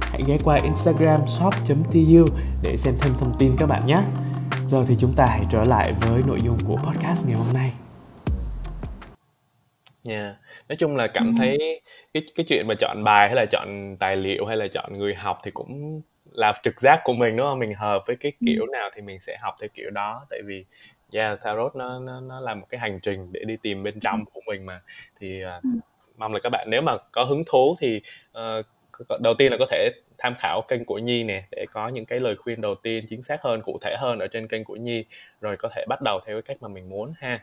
[0.00, 2.26] Hãy ghé qua Instagram shop.tu
[2.62, 3.98] để xem thêm thông tin các bạn nhé.
[4.66, 7.72] Giờ thì chúng ta hãy trở lại với nội dung của podcast ngày hôm nay.
[10.08, 10.34] Yeah.
[10.68, 11.80] Nói chung là cảm thấy
[12.14, 15.14] cái cái chuyện mà chọn bài hay là chọn tài liệu hay là chọn người
[15.14, 16.02] học thì cũng
[16.38, 17.58] là trực giác của mình đúng không?
[17.58, 20.26] Mình hợp với cái kiểu nào thì mình sẽ học theo kiểu đó.
[20.30, 20.64] Tại vì
[21.12, 24.24] yeah tarot nó nó nó là một cái hành trình để đi tìm bên trong
[24.24, 24.80] của mình mà.
[25.20, 25.64] Thì uh,
[26.16, 28.00] mong là các bạn nếu mà có hứng thú thì
[28.38, 28.66] uh,
[29.20, 32.20] đầu tiên là có thể tham khảo kênh của Nhi nè để có những cái
[32.20, 35.04] lời khuyên đầu tiên chính xác hơn cụ thể hơn ở trên kênh của Nhi.
[35.40, 37.40] Rồi có thể bắt đầu theo cái cách mà mình muốn ha.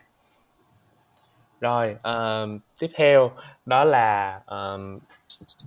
[1.60, 3.30] Rồi um, tiếp theo
[3.66, 4.98] đó là um,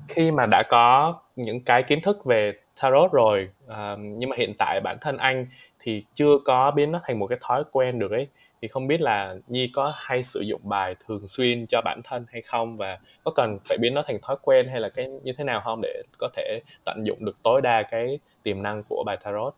[0.07, 3.49] khi mà đã có những cái kiến thức về tarot rồi.
[3.67, 5.47] À, nhưng mà hiện tại bản thân anh
[5.79, 8.27] thì chưa có biến nó thành một cái thói quen được ấy.
[8.61, 12.25] Thì không biết là nhi có hay sử dụng bài thường xuyên cho bản thân
[12.31, 12.77] hay không?
[12.77, 15.61] Và có cần phải biến nó thành thói quen hay là cái như thế nào
[15.65, 19.55] không để có thể tận dụng được tối đa cái tiềm năng của bài tarot?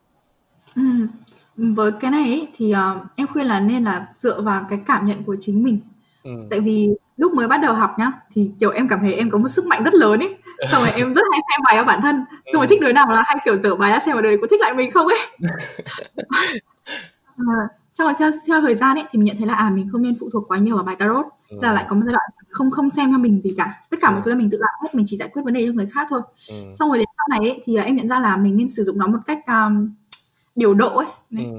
[0.76, 0.82] Ừ.
[1.56, 5.06] với cái này ấy, thì uh, em khuyên là nên là dựa vào cái cảm
[5.06, 5.80] nhận của chính mình.
[6.24, 6.32] Ừ.
[6.50, 9.38] tại vì lúc mới bắt đầu học nhá thì kiểu em cảm thấy em có
[9.38, 10.36] một sức mạnh rất lớn ấy
[10.72, 13.12] xong rồi em rất hay xem bài cho bản thân xong rồi thích đứa nào
[13.12, 15.20] là hay kiểu dở bài ra xem vào đời có thích lại mình không ấy
[17.38, 19.90] à, xong rồi theo, theo thời gian ấy thì mình nhận thấy là à mình
[19.92, 21.58] không nên phụ thuộc quá nhiều vào bài tarot ừ.
[21.62, 24.12] là lại có một giai đoạn không không xem cho mình gì cả tất cả
[24.12, 25.90] mọi thứ là mình tự làm hết mình chỉ giải quyết vấn đề cho người
[25.94, 26.56] khác thôi ừ.
[26.76, 28.98] xong rồi đến sau này ấy, thì em nhận ra là mình nên sử dụng
[28.98, 29.94] nó một cách um,
[30.56, 31.46] điều độ ấy này.
[31.46, 31.52] Ừ.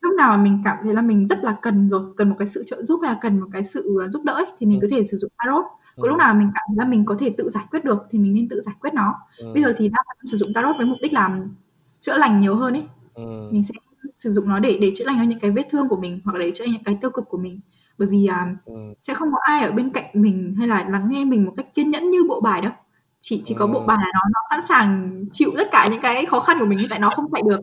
[0.00, 2.48] lúc nào mà mình cảm thấy là mình rất là cần rồi cần một cái
[2.48, 4.88] sự trợ giúp hay là cần một cái sự giúp đỡ ấy, thì mình ừ.
[4.90, 5.64] có thể sử dụng tarot
[6.00, 8.18] có lúc nào mình cảm thấy là mình có thể tự giải quyết được thì
[8.18, 9.14] mình nên tự giải quyết nó.
[9.38, 9.52] Ừ.
[9.54, 11.54] bây giờ thì đa phần sử dụng tarot với mục đích làm
[12.00, 12.84] chữa lành nhiều hơn ấy.
[13.14, 13.48] Ừ.
[13.52, 13.74] mình sẽ
[14.18, 16.32] sử dụng nó để để chữa lành cho những cái vết thương của mình hoặc
[16.32, 17.60] là để chữa lành những cái tiêu cực của mình.
[17.98, 18.74] Bởi vì à, ừ.
[18.98, 21.74] sẽ không có ai ở bên cạnh mình hay là lắng nghe mình một cách
[21.74, 22.72] kiên nhẫn như bộ bài đâu.
[23.20, 26.26] Chỉ chỉ có bộ bài là nó nó sẵn sàng chịu tất cả những cái
[26.26, 27.60] khó khăn của mình tại nó không chạy được.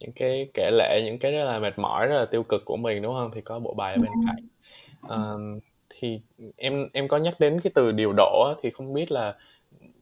[0.00, 2.76] Những cái kể lệ những cái rất là mệt mỏi rất là tiêu cực của
[2.76, 3.30] mình đúng không?
[3.34, 4.20] Thì có bộ bài ở bên ừ.
[4.26, 4.46] cạnh.
[5.08, 5.60] Um,
[6.00, 6.20] thì
[6.56, 9.34] em em có nhắc đến cái từ điều độ thì không biết là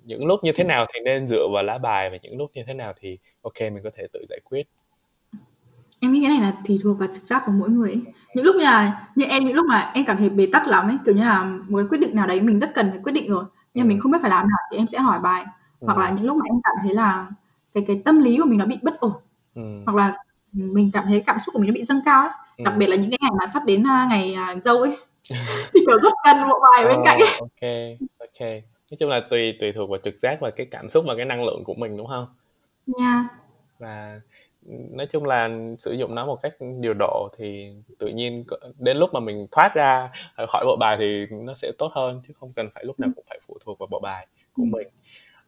[0.04, 2.62] những lúc như thế nào thì nên dựa vào lá bài và những lúc như
[2.66, 4.62] thế nào thì ok mình có thể tự giải quyết
[6.00, 8.02] em nghĩ cái này là tùy thuộc vào trực giác của mỗi người ấy.
[8.34, 10.88] những lúc như là như em những lúc mà em cảm thấy bế tắc lắm
[10.88, 13.12] ấy kiểu như là một cái quyết định nào đấy mình rất cần phải quyết
[13.12, 13.88] định rồi nhưng ừ.
[13.88, 15.44] mình không biết phải làm nào thì em sẽ hỏi bài
[15.80, 15.87] ừ.
[15.87, 17.26] hoặc là những lúc mà em cảm thấy là
[17.74, 19.12] cái cái tâm lý của mình nó bị bất ổn
[19.54, 19.82] ừ.
[19.87, 20.14] hoặc là
[20.52, 22.64] mình cảm thấy cảm xúc của mình nó bị dâng cao ấy Ừ.
[22.64, 24.96] đặc biệt là những cái ngày mà sắp đến à, ngày à, dâu ấy
[25.74, 27.18] thì kiểu rất cần bộ bài bên Ờ, cạnh.
[27.18, 27.28] Ấy.
[27.38, 28.40] ok ok.
[28.90, 31.24] Nói chung là tùy tùy thuộc vào trực giác và cái cảm xúc và cái
[31.26, 32.26] năng lượng của mình đúng không?
[32.86, 33.24] Nha.
[33.78, 34.20] Và
[34.90, 38.44] nói chung là sử dụng nó một cách điều độ thì tự nhiên
[38.78, 40.10] đến lúc mà mình thoát ra
[40.48, 43.24] khỏi bộ bài thì nó sẽ tốt hơn chứ không cần phải lúc nào cũng
[43.28, 44.66] phải phụ thuộc vào bộ bài của Ừ.
[44.72, 44.88] mình.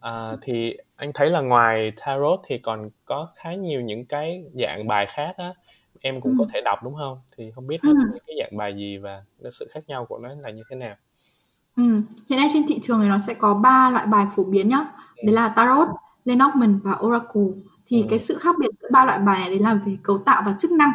[0.00, 4.86] À, thì anh thấy là ngoài tarot thì còn có khá nhiều những cái dạng
[4.88, 5.54] bài khác á
[6.02, 6.36] em cũng Ừ.
[6.38, 7.94] có thể đọc đúng không thì không biết Ừ.
[8.12, 10.76] những cái dạng bài gì và nó sự khác nhau của nó là như thế
[10.76, 10.94] nào
[11.76, 12.02] Ừ.
[12.30, 14.78] Hiện nay trên thị trường thì nó sẽ có ba loại bài phổ biến nhá.
[15.24, 15.88] Đấy là Tarot,
[16.24, 17.42] Lenormand và Oracle.
[17.86, 18.06] Thì Ừ.
[18.10, 20.54] cái sự khác biệt giữa ba loại bài này đấy là về cấu tạo và
[20.58, 20.90] chức năng.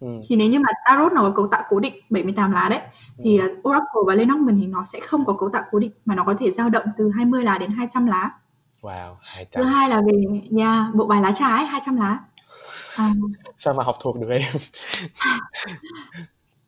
[0.00, 0.06] ừ.
[0.28, 2.80] Thì nếu như mà Tarot nó có cấu tạo cố định 78 lá đấy
[3.24, 3.46] thì Ừ.
[3.58, 6.24] uh, Oracle và Lenormand thì nó sẽ không có cấu tạo cố định mà nó
[6.24, 8.30] có thể dao động từ 20 lá đến 200 lá.
[8.82, 12.18] wow 200 Thứ hai là về nhà bộ bài lá trà ấy 200 lá.
[12.96, 13.10] À,
[13.58, 14.42] sao mà học thuộc được em?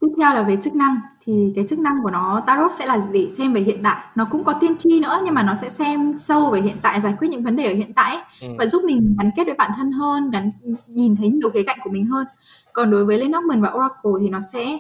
[0.01, 0.97] Tiếp theo là về chức năng.
[1.25, 4.05] Thì cái chức năng của nó tarot sẽ là để xem về hiện tại.
[4.15, 7.01] Nó cũng có tiên tri nữa nhưng mà nó sẽ xem sâu về hiện tại
[7.01, 8.49] giải quyết những vấn đề ở hiện tại ấy, ừ.
[8.59, 10.51] và giúp mình gắn kết với bản thân hơn gắn
[10.87, 12.27] nhìn thấy nhiều khía cạnh của mình hơn.
[12.73, 14.79] Còn đối với Lenormand và Oracle thì nó sẽ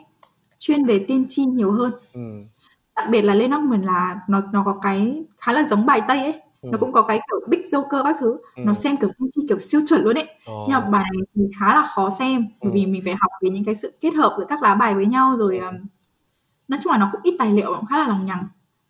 [0.58, 1.92] chuyên về tiên tri nhiều hơn.
[2.12, 2.20] Ừ.
[2.96, 6.40] đặc biệt là Lenormand là nó nó có cái khá là giống bài Tây ấy
[6.62, 6.68] Ừ.
[6.72, 8.62] nó cũng có cái kiểu big joker các thứ Ừ.
[8.66, 10.66] nó xem kiểu tiên tri kiểu siêu chuẩn luôn ấy Ồ.
[10.68, 12.74] nhưng mà bài này thì khá là khó xem bởi Ừ.
[12.74, 15.06] vì mình phải học về những cái sự kết hợp giữa các lá bài với
[15.06, 15.74] nhau rồi um,
[16.68, 18.44] nói chung là nó cũng ít tài liệu cũng khá là lằng nhằng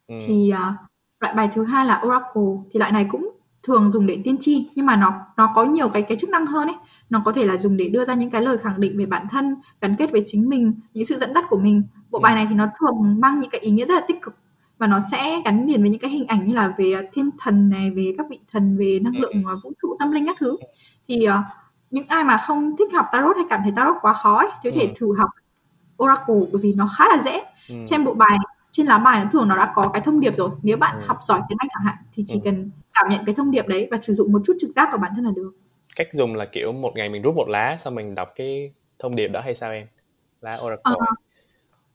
[0.08, 0.14] Ừ.
[0.26, 0.74] thì uh,
[1.20, 3.30] loại bài thứ hai là Oracle thì loại này cũng
[3.62, 6.46] thường dùng để tiên tri nhưng mà nó nó có nhiều cái cái chức năng
[6.46, 6.76] hơn ấy
[7.10, 9.26] nó có thể là dùng để đưa ra những cái lời khẳng định về bản
[9.30, 12.22] thân gắn kết với chính mình những sự dẫn dắt của mình bộ Ừ.
[12.22, 14.34] bài này thì nó thường mang những cái ý nghĩa rất là tích cực
[14.82, 17.68] và nó sẽ gắn liền với những cái hình ảnh như là về thiên thần
[17.70, 19.18] này về các vị thần về năng Ừ.
[19.20, 20.56] lượng uh, vũ trụ tâm linh các thứ
[21.08, 21.34] thì uh,
[21.90, 24.70] những ai mà không thích học tarot hay cảm thấy tarot quá khó ấy, thì
[24.70, 24.92] có thể Ừ.
[24.96, 25.30] thử học
[26.02, 27.74] Oracle bởi vì nó khá là dễ Ừ.
[27.86, 28.38] trên bộ bài
[28.70, 31.04] trên lá bài nó thường nó đã có cái thông điệp rồi nếu bạn Ừ.
[31.06, 32.40] học giỏi tiếng Anh chẳng hạn thì chỉ Ừ.
[32.44, 34.98] cần cảm nhận cái thông điệp đấy và sử dụng một chút trực giác của
[34.98, 35.52] bản thân là được
[35.96, 39.16] cách dùng là kiểu một ngày mình rút một lá xong mình đọc cái thông
[39.16, 39.86] điệp đó hay sao em
[40.40, 40.94] lá oracle Ờ,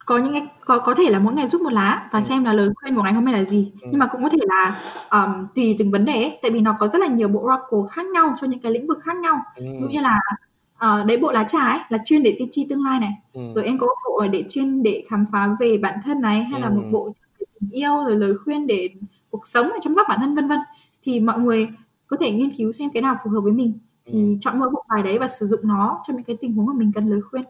[0.07, 2.23] có những cái có có thể là mỗi ngày rút một lá và Ừ.
[2.23, 3.87] xem là lời khuyên của ngày hôm nay là gì Ừ.
[3.91, 6.75] nhưng mà cũng có thể là um, tùy từng vấn đề ấy, tại vì nó
[6.79, 9.39] có rất là nhiều bộ oracle khác nhau cho những cái lĩnh vực khác nhau
[9.55, 9.63] ừ.
[9.63, 10.19] ví như là
[10.75, 13.41] uh, đấy bộ lá trà ấy là chuyên để tiên tri tương lai này Ừ.
[13.55, 16.67] rồi em có bộ để chuyên để khám phá về bản thân này hay là
[16.67, 16.73] Ừ.
[16.73, 18.89] một bộ về tình yêu rồi lời khuyên để
[19.31, 20.59] cuộc sống để chăm sóc bản thân vân vân
[21.03, 21.69] thì mọi người
[22.07, 23.73] có thể nghiên cứu xem cái nào phù hợp với mình
[24.05, 24.37] thì Ừ.
[24.41, 26.73] chọn mỗi bộ bài đấy và sử dụng nó cho những cái tình huống mà
[26.75, 27.43] mình cần lời khuyên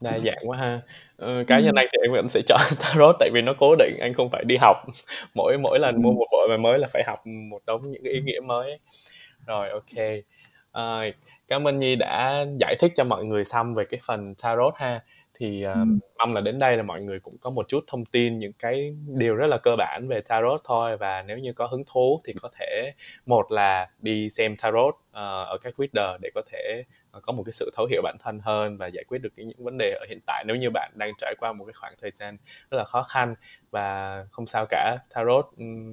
[0.00, 0.80] đa dạng quá ha
[1.16, 3.96] ờ, cá nhân anh thì em vẫn sẽ chọn tarot tại vì nó cố định
[4.00, 4.76] anh không phải đi học.
[5.34, 8.12] Mỗi mỗi lần mua một bộ bài mới là phải học một đống những cái
[8.12, 8.78] ý nghĩa mới.
[9.46, 10.04] Rồi ok.
[10.72, 11.02] Ờ,
[11.48, 15.00] cảm ơn nhi đã giải thích cho mọi người xong về cái phần tarot ha.
[15.34, 15.74] Thì Ừ.
[16.18, 18.96] mong là đến đây là mọi người cũng có một chút thông tin những cái
[19.06, 20.96] điều rất là cơ bản về tarot thôi.
[20.96, 22.92] Và nếu như có hứng thú thì có thể
[23.26, 26.82] một là đi xem tarot ờ, ở các reader để có thể
[27.16, 29.64] Ờ, có một cái sự thấu hiểu bản thân hơn và giải quyết được những
[29.64, 32.10] vấn đề ở hiện tại nếu như bạn đang trải qua một cái khoảng thời
[32.10, 32.36] gian
[32.70, 33.34] rất là khó khăn
[33.70, 34.96] và không sao cả.
[35.14, 35.46] Tarot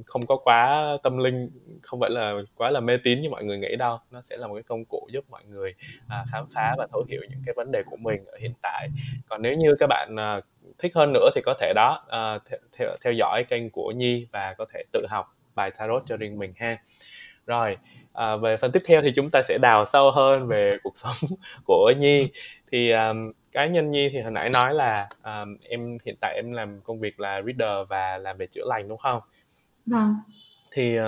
[0.06, 1.50] không có quá tâm linh
[1.82, 4.00] không phải là quá là mê tín như mọi người nghĩ đâu.
[4.12, 5.74] Nó sẽ là một cái công cụ giúp mọi người
[6.10, 8.90] à, khám phá và thấu hiểu những cái vấn đề của mình ở hiện tại.
[9.30, 10.40] Còn nếu như các bạn à,
[10.78, 13.94] thích hơn nữa thì có thể đó ờ, à, theo, theo, theo dõi kênh của
[13.96, 16.78] Nhi và có thể tự học bài tarot cho riêng mình ha
[17.46, 17.78] rồi
[18.14, 21.30] à, về phần tiếp theo thì chúng ta sẽ đào sâu hơn về cuộc sống
[21.66, 22.28] của Nhi.
[22.72, 26.52] Thì um, cá nhân Nhi thì hồi nãy nói là um, em hiện tại em
[26.52, 29.22] làm công việc là reader và làm về chữa lành đúng không?
[29.86, 30.16] Vâng.
[30.72, 31.04] Thì uh,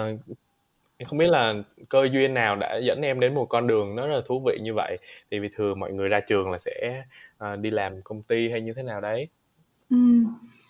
[0.97, 1.53] em không biết là
[1.89, 4.57] cơ duyên nào đã dẫn em đến một con đường nó rất là thú vị
[4.61, 4.97] như vậy.
[5.31, 7.03] Thì vì thường mọi người ra trường là sẽ
[7.43, 9.27] uh, đi làm công ty hay như thế nào đấy.
[9.89, 9.97] Ừ.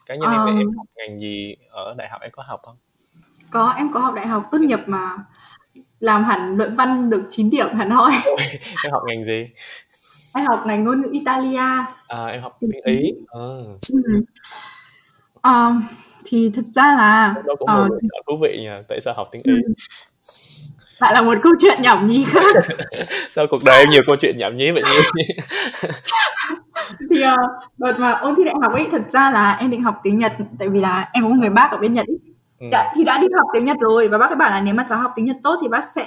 [0.06, 0.58] cá nhân em thì Ờ.
[0.60, 2.22] em học ngành gì ở đại học?
[2.22, 2.76] Em có học không?
[3.52, 5.18] Có em có học đại học tốt nghiệp mà
[6.00, 8.12] làm hẳn luận văn được 9 điểm hẳn hoi.
[8.84, 9.48] Em học ngành gì?
[10.36, 11.86] Em học ngành ngôn ngữ Italia.
[12.08, 13.14] À, em học tiếng ý.
[13.32, 13.60] Ừ.
[13.92, 14.24] ừ.
[15.42, 15.72] Ờ,
[16.26, 19.54] thì thực ra là đó cũng chọn thú vị nha tại sao học tiếng ý?
[19.54, 19.74] Ừ,
[21.00, 22.46] lại là một câu chuyện nhảm nhí khác.
[23.30, 25.24] Sao cuộc đời em nhiều câu chuyện nhảm nhí vậy nhi
[27.10, 27.38] thì ờ,
[27.78, 30.34] đợt mà ôn thi đại học ấy thật ra là em định học tiếng Nhật
[30.60, 32.18] tại vì là em có người bác ở bên Nhật ấy.
[32.66, 32.70] Ừ.
[32.72, 34.86] đã, thì đã đi học tiếng Nhật rồi và bác ấy bảo là nếu mà
[34.90, 36.06] cháu học tiếng Nhật tốt thì bác sẽ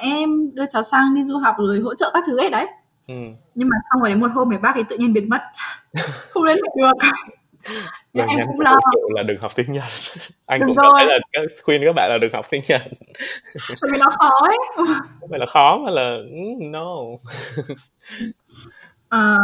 [0.53, 2.67] đưa cháu sang đi du học rồi hỗ trợ các thứ ấy đấy.
[3.09, 3.15] Ừ.
[3.55, 5.41] nhưng mà xong rồi đến một hôm thì bác ấy tự nhiên biến mất.
[6.31, 6.93] Không liên hệ được.
[8.13, 8.77] Lời em cũng lo.
[9.15, 9.93] là đừng học tiếng Nhật.
[10.47, 12.83] Anh đúng cũng cảm thấy rồi là khuyên các bạn là đừng học tiếng Nhật.
[13.55, 14.59] Tại vì nó khó ấy.
[15.21, 16.97] Không phải là khó mà là ừ, no.
[19.09, 19.39] Ờ,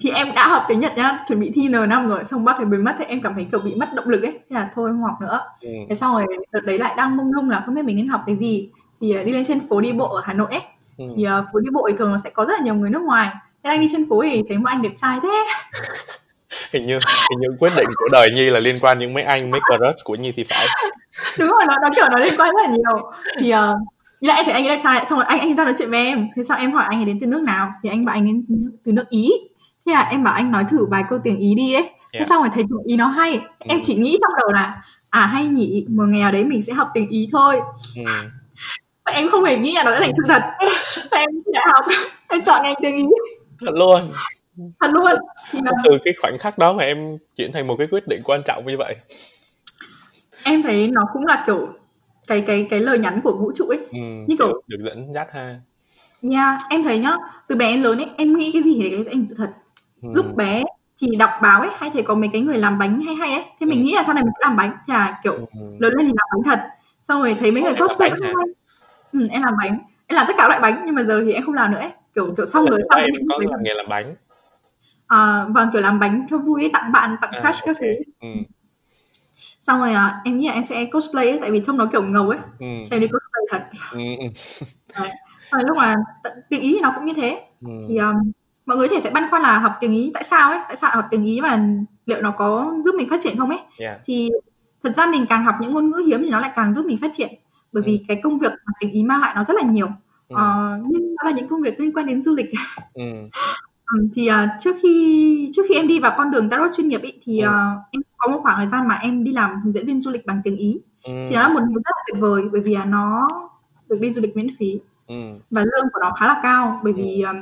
[0.00, 2.66] thì em đã học tiếng Nhật nhá chuẩn bị thi N5 rồi xong bác thầy
[2.66, 4.32] biến mất thì em cảm thấy kiểu bị mất động lực ấy.
[4.32, 5.40] Thế là thôi không học nữa.
[5.60, 5.68] Ừ.
[5.88, 8.22] thế xong rồi đợt đấy lại đang mông lung là không biết mình nên học
[8.26, 8.70] cái gì.
[9.00, 10.62] Thì ờ, đi lên trên phố đi bộ ở Hà Nội ấy.
[10.98, 11.04] Ừ.
[11.16, 13.02] thì ờ, phố đi bộ thì thường nó sẽ có rất là nhiều người nước
[13.02, 13.28] ngoài.
[13.64, 15.28] Thế đang đi trên phố thì thấy một anh đẹp trai thế.
[16.72, 16.94] Hình như
[17.30, 20.04] hình như quyết định của đời Nhi là liên quan những mấy anh mấy crush
[20.04, 20.66] của Nhi thì phải.
[21.38, 23.10] Đúng rồi nó, nó kiểu nó liên quan rất là nhiều.
[23.38, 23.58] Thì uh,
[24.20, 26.06] lại em thấy anh ấy đẹp trai xong rồi anh anh ta nói chuyện với
[26.06, 26.28] em.
[26.36, 28.44] Thế sao em hỏi anh ấy đến từ nước nào thì anh bảo anh đến
[28.84, 29.30] từ nước Ý
[29.90, 32.26] thế là em bảo anh nói thử vài câu tiếng Ý đi ấy thế Yeah.
[32.28, 33.82] xong rồi thấy tiếng Ý nó hay em Ừ.
[33.82, 36.88] chỉ nghĩ trong đầu là à hay nhỉ một ngày nào đấy mình sẽ học
[36.94, 37.60] tiếng Ý thôi
[37.96, 38.02] ừ.
[39.04, 40.42] Và em không hề nghĩ là nó sẽ thành sự thật
[41.10, 41.84] Sao em đại học
[42.28, 43.02] em chọn ngành tiếng Ý
[43.60, 44.10] thật luôn
[44.80, 45.10] thật luôn
[45.50, 48.20] thì uh, từ cái khoảnh khắc đó mà em chuyển thành một cái quyết định
[48.24, 48.96] quan trọng như vậy
[50.44, 51.68] em thấy nó cũng là kiểu
[52.26, 53.98] cái cái cái lời nhắn của vũ trụ ấy ừ.
[54.28, 55.58] Như kiểu- được, được dẫn dắt ha
[56.32, 57.16] Yeah, em thấy nhá,
[57.48, 59.50] từ bé đến lớn ấy, em nghĩ cái gì thì cái thành sự thật.
[60.02, 60.08] Ừ.
[60.14, 60.62] Lúc bé
[61.00, 63.44] thì đọc báo ấy, hay thấy có mấy cái người làm bánh hay hay ấy,
[63.60, 63.82] thế mình Ừ.
[63.84, 65.46] nghĩ là sau này mình sẽ làm bánh, thì là kiểu Ừ.
[65.78, 66.68] lớn lên thì làm bánh thật.
[67.02, 68.34] Xong rồi thấy mấy người Em cosplay cũng hay.
[69.12, 71.44] Ừ, em làm bánh, em làm tất cả loại bánh nhưng mà giờ thì em
[71.44, 71.90] không làm nữa ấy.
[72.14, 74.14] Kiểu kiểu xong rồi xong em những có cái làm nghề làm bánh
[75.06, 77.86] à, vâng kiểu làm bánh cho vui ấy, tặng bạn, tặng à, crush các thứ.
[78.20, 78.28] ừ.
[79.60, 82.02] Xong rồi à, em nghĩ là em sẽ cosplay ấy, tại vì trông nó kiểu
[82.02, 82.66] ngầu ấy, Ừ.
[82.84, 83.80] xem đi cosplay thật.
[83.92, 83.98] Ừ.
[85.00, 85.10] Đấy.
[85.50, 87.42] Rồi lúc mà t- tiếng Ý thì nó cũng như thế.
[87.60, 87.68] Ừ.
[87.88, 88.32] thì um,
[88.70, 90.76] mọi người có thể sẽ băn khoăn là học tiếng Ý tại sao ấy tại
[90.76, 91.64] sao học tiếng Ý mà
[92.06, 94.00] liệu nó có giúp mình phát triển không ấy Yeah.
[94.04, 94.30] thì
[94.84, 96.96] thật ra mình càng học những ngôn ngữ hiếm thì nó lại càng giúp mình
[96.98, 97.28] phát triển
[97.72, 99.86] bởi vì cái công việc mà tiếng Ý mang lại nó rất là nhiều
[100.28, 100.36] Ừ.
[100.38, 102.50] Ờ, nhưng nó là những công việc liên quan đến du lịch
[102.94, 103.02] Ừ.
[103.96, 107.00] Ừ, thì à, trước khi trước khi em đi vào con đường tarot chuyên nghiệp
[107.02, 107.46] ý, thì Ừ.
[107.48, 110.10] à, em có một khoảng thời gian mà em đi làm hướng dẫn viên du
[110.10, 111.12] lịch bằng tiếng Ý Ừ.
[111.28, 113.28] thì đó là một điều rất là tuyệt vời bởi vì là nó
[113.88, 115.14] được đi du lịch miễn phí Ừ.
[115.50, 117.36] và lương của nó khá là cao bởi vì um,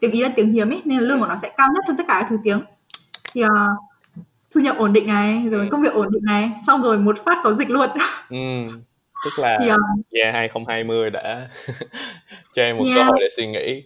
[0.00, 1.96] tiếng Ý là tiếng hiếm ấy nên là lương của nó sẽ cao nhất trong
[1.96, 2.60] tất cả các thứ tiếng
[3.32, 3.48] thì uh,
[4.54, 7.38] thu nhập ổn định này rồi công việc ổn định này xong rồi một phát
[7.44, 7.90] có dịch luôn
[8.30, 8.36] Ừ.
[9.24, 9.78] tức là thì uh,
[10.22, 11.48] yeah 2020 đã
[12.54, 13.06] cho em một cơ Yeah.
[13.08, 13.84] hội để suy nghĩ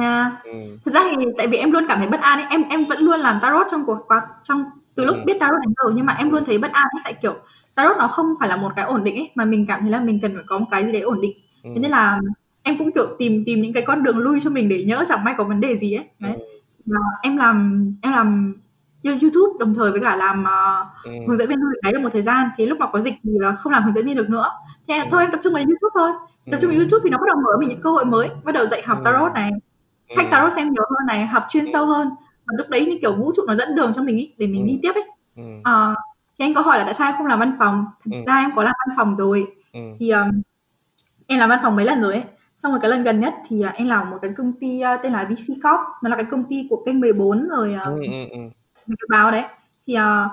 [0.00, 0.32] yeah.
[0.44, 0.78] ừ.
[0.84, 2.98] thực ra thì tại vì em luôn cảm thấy bất an ấy em em vẫn
[2.98, 4.64] luôn làm tarot trong cuộc quá trong
[4.94, 5.22] từ lúc Ừ.
[5.26, 7.34] biết tarot đến giờ nhưng mà em luôn thấy bất an ấy tại kiểu
[7.74, 10.00] tarot nó không phải là một cái ổn định ấy mà mình cảm thấy là
[10.00, 11.32] mình cần phải có một cái gì đấy ổn định
[11.64, 11.70] Ừ.
[11.74, 12.20] thế nên là
[12.66, 15.24] em cũng kiểu tìm tìm những cái con đường lui cho mình để nhỡ chẳng
[15.24, 16.44] may có vấn đề gì ấy đấy Ừ.
[16.86, 18.54] và em làm em làm
[19.04, 21.10] YouTube đồng thời với cả làm uh, Ừ.
[21.28, 23.14] hướng dẫn viên du lịch đấy được một thời gian thì lúc mà có dịch
[23.22, 24.50] thì là không làm hướng dẫn viên được nữa
[24.88, 25.04] thế Ừ.
[25.10, 26.10] thôi em tập trung vào YouTube thôi
[26.50, 26.80] tập trung vào Ừ.
[26.80, 28.98] YouTube thì nó bắt đầu mở mình những cơ hội mới bắt đầu dạy học
[28.98, 29.02] Ừ.
[29.04, 29.50] tarot này
[30.16, 30.28] khách Ừ.
[30.30, 31.70] tarot xem nhiều hơn này học chuyên Ừ.
[31.72, 32.08] sâu hơn
[32.46, 34.62] và lúc đấy như kiểu vũ trụ nó dẫn đường cho mình ý, để mình
[34.62, 34.66] Ừ.
[34.66, 35.04] đi tiếp ấy
[35.36, 35.42] Ừ.
[35.64, 35.94] Ờ,
[36.38, 38.16] thì anh có hỏi là tại sao em không làm văn phòng Ừ.
[38.26, 39.80] ra em có làm văn phòng rồi Ừ.
[40.00, 40.30] thì um,
[41.26, 42.22] em làm văn phòng mấy lần rồi ấy
[42.56, 45.02] xong rồi cái lần gần nhất thì uh, em làm một cái công ty uh,
[45.02, 48.00] tên là VC Corp nó là cái công ty của kênh 14 rồi uh, Ừ.
[48.04, 48.12] Ừ.
[48.30, 48.38] Ừ.
[48.86, 49.44] mấy cái báo đấy
[49.86, 50.30] thì uh,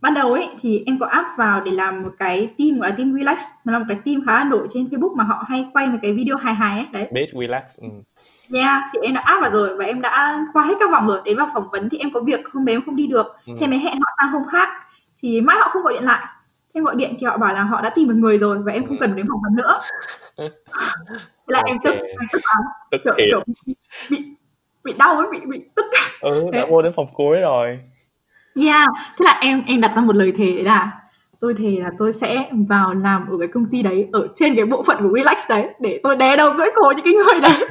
[0.00, 2.96] ban đầu ấy thì em có áp vào để làm một cái team gọi là
[2.96, 5.68] team relax nó là một cái team khá là nổi trên Facebook mà họ hay
[5.72, 7.88] quay một cái video hài hài ấy đấy Bit relax ừ.
[8.54, 11.20] yeah thì em đã áp vào rồi và em đã qua hết các vòng rồi
[11.24, 13.52] đến vào phỏng vấn thì em có việc hôm đấy em không đi được Ừ.
[13.60, 14.68] thế mới hẹn họ sang hôm khác
[15.22, 16.26] thì mãi họ không gọi điện lại
[16.74, 18.82] thế gọi điện thì họ bảo là họ đã tìm được người rồi và em
[18.86, 19.00] không Ừ.
[19.00, 19.80] cần đến phỏng vấn nữa
[21.46, 23.42] là em tức em tức lắm tức kiểu,
[24.10, 24.24] bị
[24.84, 25.86] bị đau ấy bị bị tức
[26.20, 27.78] ừ đã Thế- vô đến phòng cuối rồi.
[28.66, 28.88] Yeah,
[29.18, 30.92] thế là em em đặt ra một lời thề là
[31.40, 34.64] tôi thề là tôi sẽ vào làm ở cái công ty đấy ở trên cái
[34.64, 37.52] bộ phận của Relax đấy để tôi đè đầu cưỡi cổ những cái người đấy.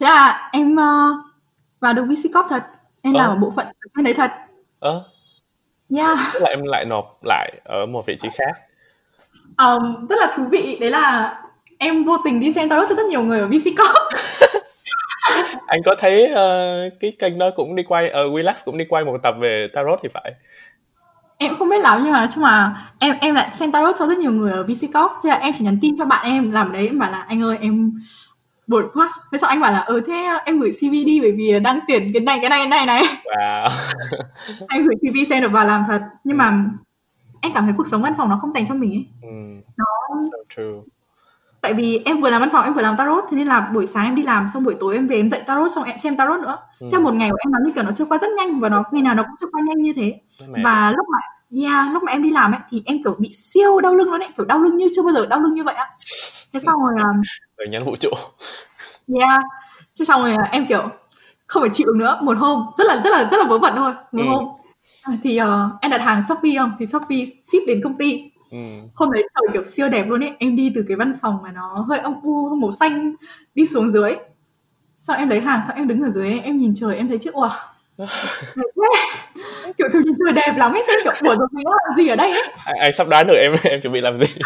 [0.00, 1.16] thế là em uh,
[1.80, 2.62] vào được VC Corp thật,
[3.02, 3.32] em làm Ờ.
[3.34, 4.30] ở bộ phận bên đấy thật.
[4.78, 5.04] ơ
[5.96, 8.62] Yeah, tức là em lại nộp lại ở một vị trí khác
[9.58, 10.76] um, rất là thú vị.
[10.80, 11.36] Đấy là
[11.78, 14.22] em vô tình đi xem tarot cho rất nhiều người ở VC Corp.
[15.66, 19.04] anh có thấy ờ, cái kênh đó cũng đi quay ở relax cũng đi quay
[19.04, 20.32] một tập về tarot thì phải?
[21.38, 24.06] Em không biết lắm nhưng mà nói chung là em em lại xem tarot cho
[24.06, 25.10] rất nhiều người ở VC Corp.
[25.22, 27.42] Thế là em chỉ nhắn tin cho bạn em làm đấy em bảo là anh
[27.42, 27.92] ơi em
[28.66, 29.12] buồn quá.
[29.32, 32.12] Thế xong anh bảo là ờ thế em gửi CV đi bởi vì đang tuyển
[32.12, 33.02] cái này cái này cái này này.
[33.24, 33.68] Wow.
[34.68, 36.00] Anh gửi CV xem được vào làm thật.
[36.24, 36.64] Nhưng mà
[37.46, 39.62] em cảm thấy cuộc sống văn phòng nó không dành cho mình ấy ừ.
[39.76, 39.84] nó
[40.30, 40.92] so true
[41.60, 43.86] tại vì em vừa làm văn phòng em vừa làm tarot thế nên là buổi
[43.86, 46.16] sáng em đi làm xong buổi tối em về em dạy tarot xong em xem
[46.16, 46.88] tarot nữa Ừ.
[46.92, 48.84] theo một ngày của em nó như kiểu nó trôi qua rất nhanh và nó
[48.90, 50.60] ngày nào nó cũng trôi qua nhanh như thế mệt.
[50.64, 51.18] và lúc mà
[51.62, 54.20] yeah, lúc mà em đi làm ấy thì em kiểu bị siêu đau lưng luôn
[54.20, 55.86] ấy kiểu đau lưng như chưa bao giờ đau lưng như vậy á
[56.52, 57.22] thế xong rồi um,
[57.56, 58.10] lời nhắn vũ trụ
[59.20, 59.42] yeah
[59.98, 60.82] thế xong rồi uh, em kiểu
[61.46, 63.92] không phải chịu nữa một hôm rất là rất là rất là vớ vẩn thôi
[64.12, 64.28] một ừ.
[64.28, 64.44] hôm
[65.06, 65.46] à, thì uh,
[65.80, 66.72] em đặt hàng shopee không?
[66.78, 68.22] Thì shopee ship đến công ty.
[68.50, 68.58] Ừ.
[68.94, 70.32] hôm đấy trời kiểu siêu đẹp luôn ấy.
[70.38, 73.14] Em đi từ cái văn phòng mà nó hơi âm u màu xanh
[73.54, 74.14] đi xuống dưới.
[74.96, 77.30] Sau em lấy hàng sau em đứng ở dưới em nhìn trời em thấy chứ
[77.30, 77.50] wow
[79.78, 82.16] kiểu kiểu nhìn trời đẹp lắm ấy sao kiểu ủa rồi mình làm gì ở
[82.16, 82.42] đây ấy?
[82.64, 84.26] Anh, anh sắp đoán được em em chuẩn bị làm gì?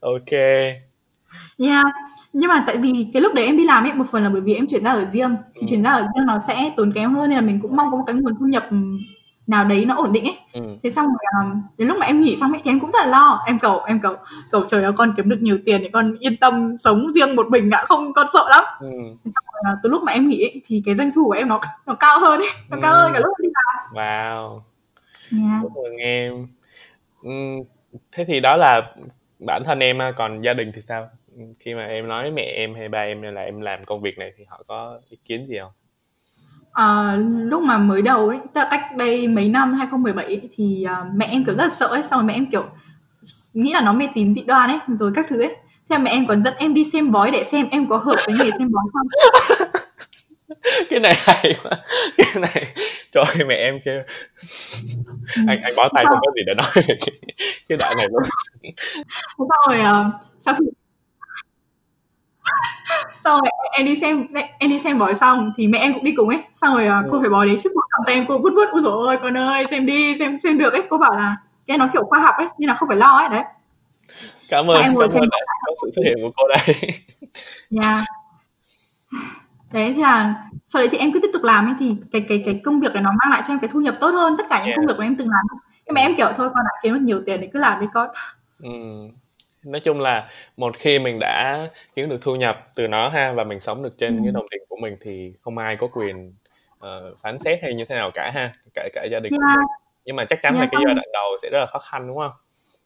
[0.00, 0.30] Ok
[1.58, 1.86] Yeah.
[2.32, 4.40] Nhưng mà tại vì cái lúc đấy em đi làm ấy, một phần là bởi
[4.40, 7.14] vì em chuyển ra ở riêng, thì chuyển ra ở riêng nó sẽ tốn kém
[7.14, 8.68] hơn nên là mình cũng mong có một cái nguồn thu nhập
[9.46, 10.38] nào đấy nó ổn định ấy.
[10.52, 10.60] Ừ.
[10.82, 12.98] Thế xong rồi um, đến lúc mà em nghỉ xong ấy thì em cũng rất
[13.02, 13.42] là lo.
[13.46, 14.16] Em cầu em cầu
[14.50, 17.46] cầu trời ơi con kiếm được nhiều tiền để con yên tâm sống riêng một
[17.50, 18.64] mình ạ, không con sợ lắm.
[18.80, 18.88] Ừ.
[19.24, 21.32] Thế xong rồi, uh, từ lúc mà em nghỉ ấy, thì cái doanh thu của
[21.32, 22.80] em nó nó cao hơn ấy, nó ừ.
[22.82, 23.92] cao hơn cả lúc đi làm.
[23.94, 24.60] Wow.
[25.32, 25.62] Yeah.
[25.98, 26.46] Em.
[27.22, 27.30] Ừ,
[28.12, 28.80] thế thì đó là
[29.46, 31.08] bản thân em còn gia đình thì sao?
[31.60, 34.32] Khi mà em nói mẹ em hay ba em là em làm công việc này
[34.38, 35.72] thì họ có ý kiến gì không?
[36.72, 40.86] À, lúc mà mới đầu ấy, tức là cách đây mấy năm 2017 ấy, thì
[40.86, 42.64] uh, mẹ em kiểu rất là sợ ấy, xong rồi mẹ em kiểu
[43.52, 45.56] nghĩ là nó mê tín dị đoan ấy, rồi các thứ ấy.
[45.88, 48.36] Thế mẹ em còn dẫn em đi xem bói để xem em có hợp với
[48.38, 49.06] nghề xem bói không.
[50.90, 51.70] cái này hay quá
[52.16, 52.66] cái này
[53.12, 54.02] trời mẹ em kêu
[55.46, 58.22] anh anh bó tay không có gì để nói về cái, cái đoạn này luôn
[59.38, 60.64] xong rồi uh, sau khi
[63.24, 64.26] xong rồi em đi xem
[64.58, 66.42] em đi xem bói xong thì mẹ em cũng đi cùng ấy.
[66.52, 68.68] Xong rồi uh, cô phải bói đến trước một cầm tay em cô vút vút
[68.72, 70.82] ôi dồi ôi con ơi xem đi xem xem được ấy.
[70.90, 71.36] Cô bảo là
[71.66, 73.28] cái nó kiểu khoa học ấy nên là không phải lo ấy.
[73.28, 73.42] Đấy.
[74.48, 75.28] Cảm ơn em cảm ơn
[75.66, 76.76] có sự xuất hiện của cô đây.
[77.82, 78.04] Yeah.
[79.72, 80.34] đấy thì là
[80.66, 82.94] sau đấy thì em cứ tiếp tục làm ấy thì cái cái cái công việc
[82.94, 84.76] này nó mang lại cho em cái thu nhập tốt hơn tất cả những yeah.
[84.76, 87.00] công việc mà em từng làm nhưng mà em kiểu thôi con đã kiếm được
[87.02, 88.08] nhiều tiền thì cứ làm đi con.
[88.62, 88.70] Ừ
[89.62, 93.44] nói chung là một khi mình đã kiếm được thu nhập từ nó ha và
[93.44, 94.20] mình sống được trên ừ.
[94.24, 96.32] cái đồng tiền của mình thì không ai có quyền
[96.78, 99.58] uh, phán xét hay như thế nào cả ha kể cả gia đình yeah.
[100.04, 102.08] nhưng mà chắc chắn yeah, là cái giai đoạn đầu sẽ rất là khó khăn
[102.08, 102.32] đúng không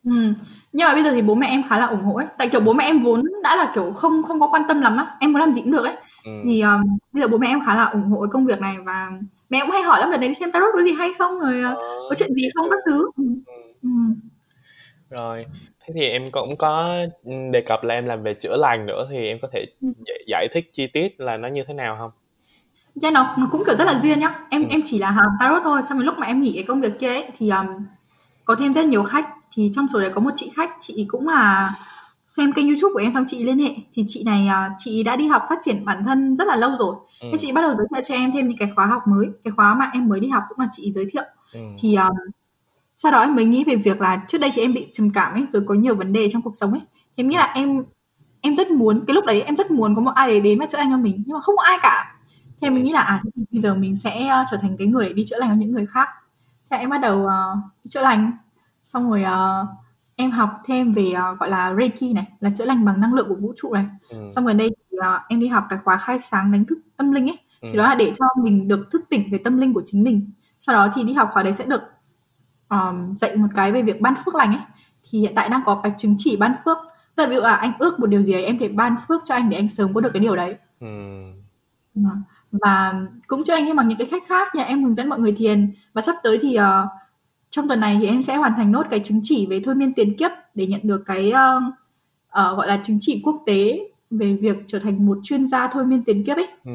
[0.04, 0.34] Ừ.
[0.72, 2.26] Nhưng mà bây giờ thì bố mẹ em khá là ủng hộ ấy.
[2.38, 4.96] Tại kiểu bố mẹ em vốn đã là kiểu không không có quan tâm lắm
[4.96, 5.06] á.
[5.20, 5.94] Em muốn làm gì cũng được ấy.
[6.24, 6.30] Ừ.
[6.44, 9.10] Thì um, bây giờ bố mẹ em khá là ủng hộ công việc này và
[9.50, 11.76] mẹ cũng hay hỏi lắm là đến xem tarot có gì hay không rồi uh,
[12.10, 13.10] có chuyện gì không các thứ.
[13.16, 13.24] Ừ.
[13.82, 13.88] Ừ.
[15.18, 15.46] Rồi,
[15.80, 16.96] thế thì em cũng có
[17.52, 20.48] đề cập là em làm về chữa lành nữa thì em có thể giải, giải
[20.52, 22.10] thích chi tiết là nó như thế nào không?
[22.94, 24.34] Dạ nó, nó cũng kiểu rất là duyên nhá.
[24.50, 24.68] Em ừ.
[24.70, 25.80] em chỉ là hàng tarot thôi.
[25.88, 27.66] Xong rồi lúc mà em nghỉ cái công việc kia ấy, thì um,
[28.44, 29.28] có thêm rất nhiều khách.
[29.52, 31.70] Thì trong số đấy có một chị khách, chị cũng là
[32.26, 35.16] xem kênh YouTube của em xong chị liên hệ thì chị này uh, chị đã
[35.16, 36.94] đi học phát triển bản thân rất là lâu rồi.
[37.20, 37.28] Ừ.
[37.32, 39.26] Thế chị bắt đầu giới thiệu cho em thêm những cái khóa học mới.
[39.44, 41.24] Cái khóa mà em mới đi học cũng là chị giới thiệu.
[41.54, 41.60] Ừ.
[41.80, 42.16] Thì um,
[43.02, 45.32] sau đó em mới nghĩ về việc là trước đây thì em bị trầm cảm
[45.32, 46.80] ấy rồi có nhiều vấn đề trong cuộc sống ấy.
[47.16, 47.84] Thì em nghĩ là em
[48.40, 50.66] em rất muốn cái lúc đấy em rất muốn có một ai đấy đến mà
[50.66, 52.16] chữa lành cho mình nhưng mà không có ai cả.
[52.60, 55.24] Thì em nghĩ là à bây giờ mình sẽ uh, trở thành cái người đi
[55.26, 56.08] chữa lành cho những người khác.
[56.70, 58.32] Thế em bắt đầu uh, chữa lành.
[58.86, 59.68] Xong rồi uh,
[60.16, 63.28] em học thêm về uh, gọi là reiki này là chữa lành bằng năng lượng
[63.28, 63.84] của vũ trụ này.
[64.08, 64.30] Ừ.
[64.34, 67.12] xong rồi đây thì, uh, em đi học cái khóa khai sáng đánh thức tâm
[67.12, 67.38] linh ấy.
[67.60, 67.68] Ừ.
[67.72, 70.30] thì đó là để cho mình được thức tỉnh về tâm linh của chính mình.
[70.58, 71.80] Sau đó thì đi học khóa đấy sẽ được
[72.72, 74.62] um, dạy một cái về việc ban phước lành ấy
[75.10, 76.78] thì hiện tại đang có cái chứng chỉ ban phước
[77.14, 79.34] tại ví dụ là anh ước một điều gì ấy em thể ban phước cho
[79.34, 80.86] anh để anh sớm có được cái điều đấy ừ.
[82.52, 82.94] và
[83.26, 85.32] cũng cho anh thêm bằng những cái cách khác nhà em hướng dẫn mọi người
[85.32, 86.88] thiền và sắp tới thì uh,
[87.50, 89.92] trong tuần này thì em sẽ hoàn thành nốt cái chứng chỉ về thôi miên
[89.92, 91.62] tiền kiếp để nhận được cái uh,
[92.26, 95.86] uh, gọi là chứng chỉ quốc tế về việc trở thành một chuyên gia thôi
[95.86, 96.48] miên tiền kiếp ấy.
[96.64, 96.72] Ừ.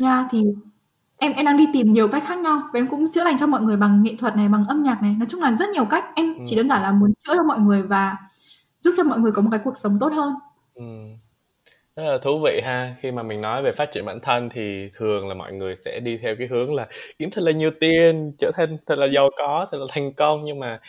[0.00, 0.42] Yeah, thì
[1.24, 3.46] em em đang đi tìm nhiều cách khác nhau và em cũng chữa lành cho
[3.46, 5.84] mọi người bằng nghệ thuật này bằng âm nhạc này nói chung là rất nhiều
[5.90, 6.42] cách em ừ.
[6.46, 8.16] chỉ đơn giản là muốn chữa cho mọi người và
[8.80, 10.34] giúp cho mọi người có một cái cuộc sống tốt hơn
[10.74, 10.84] ừ.
[11.96, 14.88] rất là thú vị ha khi mà mình nói về phát triển bản thân thì
[14.94, 16.86] thường là mọi người sẽ đi theo cái hướng là
[17.18, 20.44] kiếm thật là nhiều tiền trở thành thật là giàu có thật là thành công
[20.44, 20.80] nhưng mà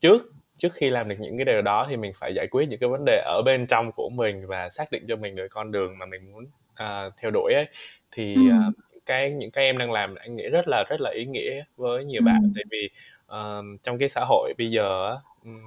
[0.00, 2.80] trước trước khi làm được những cái điều đó thì mình phải giải quyết những
[2.80, 5.72] cái vấn đề ở bên trong của mình và xác định cho mình được con
[5.72, 7.66] đường mà mình muốn uh, theo đuổi ấy
[8.10, 8.40] thì ừ.
[8.68, 8.74] uh,
[9.06, 12.04] cái những cái em đang làm anh nghĩ rất là rất là ý nghĩa với
[12.04, 12.40] nhiều bạn.
[12.42, 12.48] Ừ.
[12.54, 12.90] tại vì
[13.24, 15.62] uh, trong cái xã hội bây giờ um,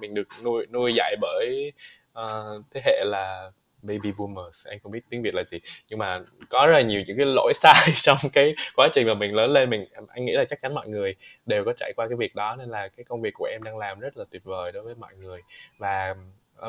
[0.00, 1.72] mình được nuôi nuôi dạy bởi
[2.18, 3.50] uh, thế hệ là
[3.82, 5.60] baby boomers anh không biết tiếng việt là gì.
[5.88, 9.14] Nhưng mà có rất là nhiều những cái lỗi sai trong cái quá trình mà
[9.14, 11.14] mình lớn lên mình anh nghĩ là chắc chắn mọi người
[11.46, 13.78] đều có trải qua cái việc đó nên là cái công việc của em đang
[13.78, 15.40] làm rất là tuyệt vời đối với mọi người.
[15.78, 16.14] Và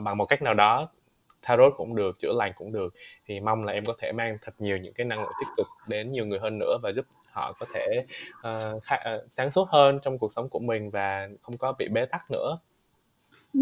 [0.02, 0.90] bằng một cách nào đó
[1.48, 2.93] tarot cũng được chữa lành cũng được.
[3.28, 5.68] Thì mong là em có thể mang thật nhiều những cái năng lượng tích cực
[5.88, 8.06] đến nhiều người hơn nữa và giúp họ có thể
[8.50, 11.88] uh, khá, uh, sáng suốt hơn trong cuộc sống của mình và không có bị
[11.88, 12.58] bế tắc nữa.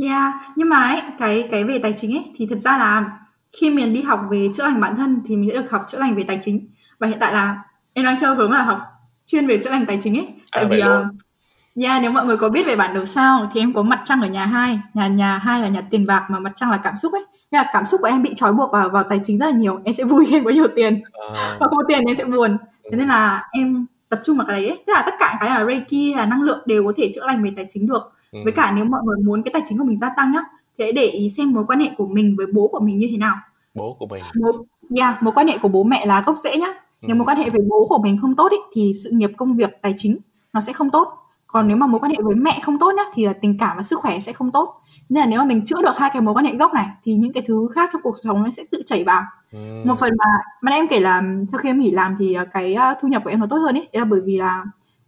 [0.01, 3.19] Yeah, nhưng mà ấy, cái cái về tài chính ấy thì thực ra là
[3.51, 5.99] khi mình đi học về chữa lành bản thân thì mình sẽ được học chữa
[5.99, 6.67] lành về tài chính.
[6.99, 7.63] Và hiện tại là
[7.93, 8.79] em đang theo hướng là học
[9.25, 10.27] chuyên về chữa lành tài chính ấy.
[10.27, 13.51] À, tại vậy vì uh, yeah, nếu mọi người có biết về bản đồ sao
[13.53, 14.79] thì em có mặt trăng ở nhà hai.
[14.93, 17.59] Nhà nhà hai là nhà tiền bạc mà mặt trăng là cảm xúc ấy Nên
[17.61, 19.79] là cảm xúc của em bị trói buộc vào vào tài chính rất là nhiều.
[19.83, 21.01] Em sẽ vui khi em có nhiều tiền.
[21.11, 22.57] Ờ, và không có tiền em sẽ buồn.
[22.91, 24.77] Thế nên là em tập trung vào cái đấy ấy.
[24.87, 27.43] tức là tất cả cái là reiki là năng lượng đều có thể chữa lành
[27.43, 28.11] về tài chính được.
[28.31, 28.39] Ừ.
[28.43, 30.39] với cả nếu mọi người muốn cái tài chính của mình gia tăng nhá
[30.77, 33.07] thì hãy để ý xem mối quan hệ của mình với bố của mình như
[33.11, 33.35] thế nào.
[33.73, 34.21] Bố của mình.
[34.41, 34.53] Mối,
[34.99, 36.67] yeah, mối quan hệ của bố mẹ là gốc rễ nhá.
[37.01, 37.17] Nếu Ừ.
[37.17, 39.81] mối quan hệ với bố của mình không tốt ý, thì sự nghiệp công việc
[39.81, 40.17] tài chính
[40.53, 41.07] nó sẽ không tốt.
[41.47, 43.77] Còn nếu mà mối quan hệ với mẹ không tốt nhá thì là tình cảm
[43.77, 46.21] và sức khỏe sẽ không tốt nên là nếu mà mình chữa được hai cái
[46.21, 48.63] mối quan hệ gốc này thì những cái thứ khác trong cuộc sống nó sẽ
[48.71, 49.23] tự chảy vào.
[49.51, 49.83] Ừ.
[49.85, 50.25] một phần mà
[50.61, 53.23] mà em kể là sau khi em nghỉ làm thì à, cái à, thu nhập
[53.23, 53.89] của em nó tốt hơn ấy.
[53.93, 54.63] Đấy là bởi vì là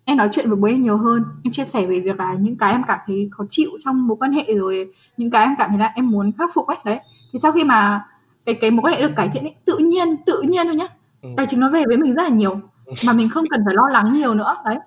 [0.06, 2.58] em nói chuyện với bố em nhiều hơn em chia sẻ về việc là những
[2.58, 5.70] cái em cảm thấy khó chịu trong mối quan hệ rồi những cái em cảm
[5.70, 6.78] thấy là em muốn khắc phục ấy.
[6.86, 7.00] Đấy.
[7.34, 8.06] Thì sau khi mà
[8.46, 10.88] cái cái mối quan hệ được cải thiện ấy tự nhiên tự nhiên thôi nhá.
[11.22, 11.30] Ừ.
[11.38, 12.60] tài chính nó về với mình rất là nhiều
[13.08, 14.56] mà mình không cần phải lo lắng nhiều nữa.
[14.66, 14.78] Đấy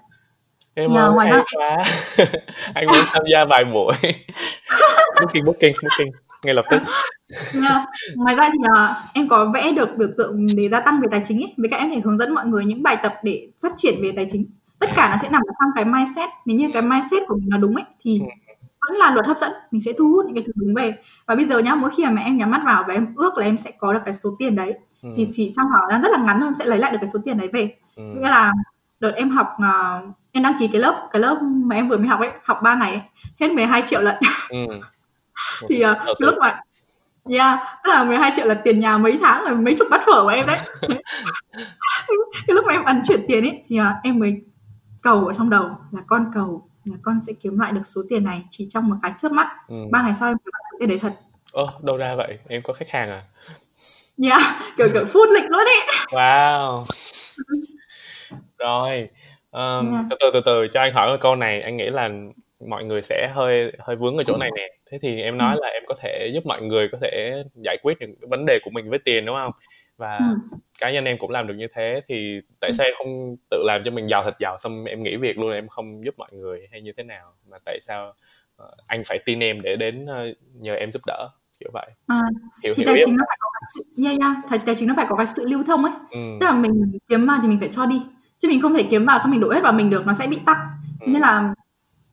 [0.82, 1.84] em Nhờ ơi ngoài hay ra- quá.
[2.74, 3.92] Anh muốn tham gia vài buổi.
[5.20, 6.10] Booking booking booking.
[6.44, 6.82] Ngay lập tức.
[7.54, 7.84] Nha.
[8.16, 11.22] ngoài ra thì à, em có vẽ được biểu tượng để gia tăng về tài
[11.24, 11.54] chính ấy.
[11.56, 14.12] Với cả em thể hướng dẫn mọi người những bài tập để phát triển về
[14.16, 14.44] tài chính.
[14.78, 16.28] Tất cả nó sẽ nằm trong cái mindset.
[16.46, 18.20] Nếu như cái mindset của mình nó đúng ấy thì
[18.88, 19.52] vẫn là luật hấp dẫn.
[19.70, 20.94] Mình sẽ thu hút những cái thứ đúng về.
[21.26, 23.44] Và bây giờ nhá mỗi khi mà em nhắm mắt vào và em ước là
[23.44, 25.08] em sẽ có được cái số tiền đấy ừ.
[25.16, 27.18] thì chỉ trong khoảng rất là ngắn thôi em sẽ lấy lại được cái số
[27.24, 27.74] tiền đấy về.
[27.96, 28.02] Ừ.
[28.02, 28.52] nghĩa là
[29.00, 30.00] đợt em học à,
[30.38, 32.74] em đăng ký cái lớp cái lớp mà em vừa mới học ấy học 3
[32.74, 33.00] ngày ấy,
[33.40, 34.16] hết 12 triệu lận.
[34.48, 34.66] Ừ.
[35.68, 36.60] thì uh, lúc mà
[37.30, 40.22] yeah tức là 12 triệu là tiền nhà mấy tháng rồi mấy chục bát phở
[40.22, 40.58] của em đấy.
[42.46, 44.42] Cái lúc mà em ấn chuyển tiền ấy thì uh, em mới
[45.02, 48.24] cầu ở trong đầu là con cầu là con sẽ kiếm lại được số tiền
[48.24, 49.48] này chỉ trong một cái chớp mắt.
[49.68, 49.76] Ừ.
[49.92, 51.12] ba ngày sau em kiếm lại số tiền đấy thật.
[51.52, 52.38] Ồ, đâu ra vậy?
[52.48, 53.22] Em có khách hàng à?
[54.22, 54.42] Yeah
[54.76, 55.80] kiểu kiểu phun lịch luôn ấy.
[56.10, 56.84] Wow.
[58.58, 59.08] Rồi
[59.58, 60.04] um, Dạ.
[60.10, 62.10] từ từ từ từ cho anh hỏi một câu này anh nghĩ là
[62.66, 64.68] mọi người sẽ hơi hơi vướng ở chỗ này nè.
[64.90, 67.96] Thế thì em nói là em có thể giúp mọi người có thể giải quyết
[68.00, 69.52] những vấn đề của mình với tiền đúng không?
[69.96, 70.58] Và Ừ.
[70.80, 73.82] cá nhân em cũng làm được như thế thì tại sao em không tự làm
[73.84, 76.68] cho mình giàu thật giàu xong em nghỉ việc luôn em không giúp mọi người
[76.70, 77.32] hay như thế nào?
[77.50, 78.14] Mà tại sao
[78.56, 81.28] ờ, anh phải tin em để đến ờ, nhờ em giúp đỡ
[81.60, 81.90] kiểu vậy.
[82.06, 82.20] À,
[82.62, 84.18] hiểu thì hiểu tài chính nó phải có cái yeah,
[84.50, 84.64] yeah.
[84.66, 85.92] Tài, chính nó phải có cái sự lưu thông ấy.
[86.10, 86.18] Ừ.
[86.40, 88.02] tức là mình kiếm vào thì mình phải cho đi
[88.38, 90.26] chứ mình không thể kiếm vào xong mình đổ hết vào mình được nó sẽ
[90.26, 90.56] bị tắc
[91.00, 91.06] Ừ.
[91.10, 91.54] nên là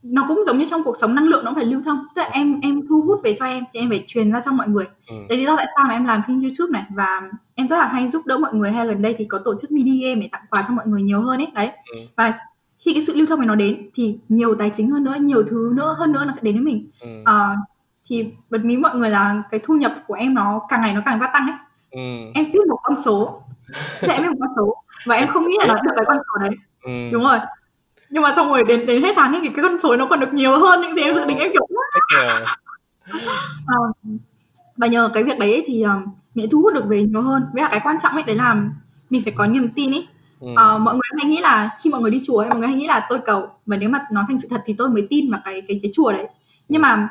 [0.04, 2.30] nó cũng giống như trong cuộc sống năng lượng nó phải lưu thông tức là
[2.32, 4.86] em em thu hút về cho em thì em phải truyền ra cho mọi người
[5.08, 5.16] Ừ.
[5.30, 7.22] đấy lý do tại sao mà em làm kênh youtube này và
[7.56, 9.72] em rất là hay giúp đỡ mọi người hay gần đây thì có tổ chức
[9.72, 11.98] mini game để tặng quà cho mọi người nhiều hơn ấy đấy Ừ.
[12.16, 12.34] và
[12.80, 15.44] khi cái sự lưu thông này nó đến thì nhiều tài chính hơn nữa nhiều
[15.48, 17.08] thứ nữa hơn nữa nó sẽ đến với mình Ừ.
[17.26, 17.56] Ờ,
[18.10, 21.02] thì bật mí mọi người là cái thu nhập của em nó càng ngày nó
[21.06, 21.56] càng gia tăng ấy
[21.92, 22.32] Ừ.
[22.34, 23.42] em viết một con số
[24.00, 26.18] thế em viết một con số và em không nghĩ là nó được cái con
[26.18, 26.56] số đấy.
[26.84, 26.92] Ừ.
[27.12, 27.38] đúng rồi.
[28.10, 30.20] Nhưng mà xong rồi đến đến hết tháng ấy, thì cái con số nó còn
[30.20, 31.68] được nhiều hơn những gì em dự định em kiểu
[33.68, 34.12] Ờ,
[34.78, 36.06] và nhờ cái việc đấy ấy thì um,
[36.36, 37.44] mình thu hút được về nhiều hơn.
[37.54, 38.56] Với cả cái quan trọng ấy đấy là
[39.10, 40.08] mình phải có niềm tin ấy.
[40.40, 40.48] Ừ.
[40.56, 42.78] Ờ, mọi người hay nghĩ là khi mọi người đi chùa ấy, mọi người hay
[42.78, 43.50] nghĩ là tôi cầu.
[43.66, 45.92] Và nếu mà nó thành sự thật thì tôi mới tin vào cái cái cái
[45.94, 46.28] chùa đấy.
[46.70, 47.10] Nhưng mà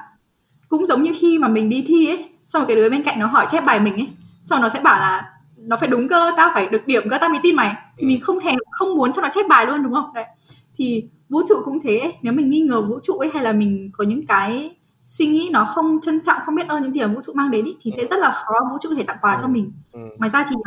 [0.69, 3.19] cũng giống như khi mà mình đi thi ấy xong rồi cái đứa bên cạnh
[3.19, 4.09] nó hỏi chép bài mình ấy
[4.45, 5.31] xong nó sẽ bảo là
[5.67, 7.75] nó phải đúng cơ tao phải được điểm cơ tao mới tin mày.
[7.97, 10.11] Thì mình không thèm không muốn cho nó chép bài luôn đúng không?
[10.15, 10.25] Đấy.
[10.77, 12.15] Thì vũ trụ cũng thế ấy.
[12.23, 15.49] nếu mình nghi ngờ vũ trụ ấy hay là mình có những cái suy nghĩ
[15.53, 17.77] nó không trân trọng không biết ơn những gì mà vũ trụ mang đến ý,
[17.81, 19.73] thì sẽ rất là khó vũ trụ có thể tặng quà cho mình.
[19.93, 20.01] Ừ.
[20.19, 20.65] ngoài ra thì uh,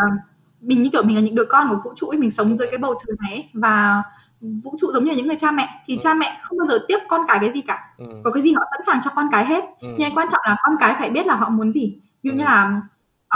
[0.61, 2.67] mình như kiểu mình là những đứa con của vũ trụ ấy, mình sống dưới
[2.67, 4.03] cái bầu trời này ấy, và
[4.41, 5.69] vũ trụ giống như những người cha mẹ.
[5.85, 5.99] Thì Ừ.
[6.01, 7.79] cha mẹ không bao giờ tiếc con cái cái gì cả.
[7.97, 8.05] Ừ.
[8.23, 9.63] có cái gì họ sẵn sàng cho con cái hết.
[9.79, 9.87] Ừ.
[9.99, 11.97] nhưng quan trọng là con cái phải biết là họ muốn gì.
[12.23, 12.81] Ví dụ như là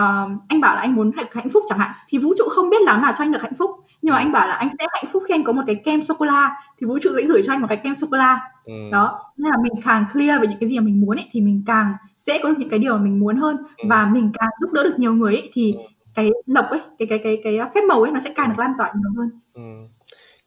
[0.02, 2.70] ờ, anh bảo là anh muốn hạnh hạnh phúc chẳng hạn thì vũ trụ không
[2.70, 3.72] biết làm nào cho anh được hạnh phúc
[4.02, 6.04] nhưng mà anh bảo là anh sẽ hạnh phúc khi anh có một cái kem
[6.04, 8.18] sô cô la thì vũ trụ sẽ gửi cho anh một cái kem sô cô
[8.18, 8.74] la Ừ.
[8.92, 11.42] đó nên là mình càng clear về những cái gì mà mình muốn ấy thì
[11.42, 13.86] mình càng dễ có được những cái điều mà mình muốn hơn Ừ.
[13.90, 15.82] và mình càng giúp đỡ được nhiều người ấy thì Ừ.
[16.16, 18.72] cái lộc ấy cái cái cái cái phép màu ấy nó sẽ càng được lan
[18.78, 19.62] tỏa nhiều hơn Ừ.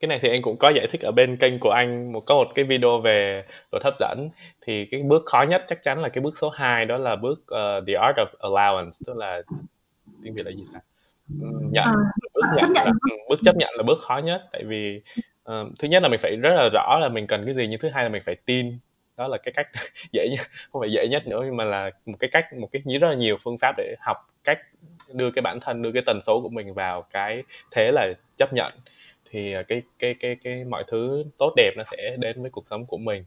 [0.04, 2.12] cái này thì anh cũng có giải thích ở bên kênh của anh.
[2.12, 4.28] Một có một cái video về luật hấp dẫn.
[4.60, 7.46] Thì cái bước khó nhất chắc chắn là cái bước số 2 đó là bước
[7.46, 9.42] ờ, the art of allowance tức là
[10.22, 10.80] tiếng việt là gì ta?
[11.40, 11.84] Ừ, nhận.
[11.84, 11.92] Ờ,
[12.34, 14.42] bước chấp nhận nhận là, ừ, bước chấp nhận là bước khó nhất.
[14.52, 15.00] Tại vì
[15.44, 17.80] ờ, thứ nhất là mình phải rất là rõ là mình cần cái gì nhưng
[17.80, 18.78] thứ hai là mình phải tin.
[19.16, 19.68] Đó là cái cách
[20.12, 20.40] dễ nhất
[20.72, 23.14] không phải dễ nhất nữa nhưng mà là một cái cách một cái rất là
[23.14, 24.58] nhiều phương pháp để học cách
[25.12, 28.52] đưa cái bản thân đưa cái tần số của mình vào cái thế là chấp
[28.52, 28.72] nhận
[29.30, 32.64] thì ờ, cái cái cái cái mọi thứ tốt đẹp nó sẽ đến với cuộc
[32.70, 33.24] sống của mình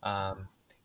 [0.00, 0.30] à,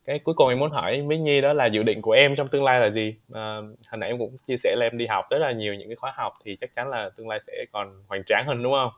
[0.05, 2.47] cái cuối cùng em muốn hỏi với Nhi đó là dự định của em trong
[2.47, 3.55] tương lai là gì à,
[3.91, 5.95] hồi nãy em cũng chia sẻ là em đi học rất là nhiều những cái
[5.95, 8.91] khóa học thì chắc chắn là tương lai sẽ còn hoành tráng hơn đúng không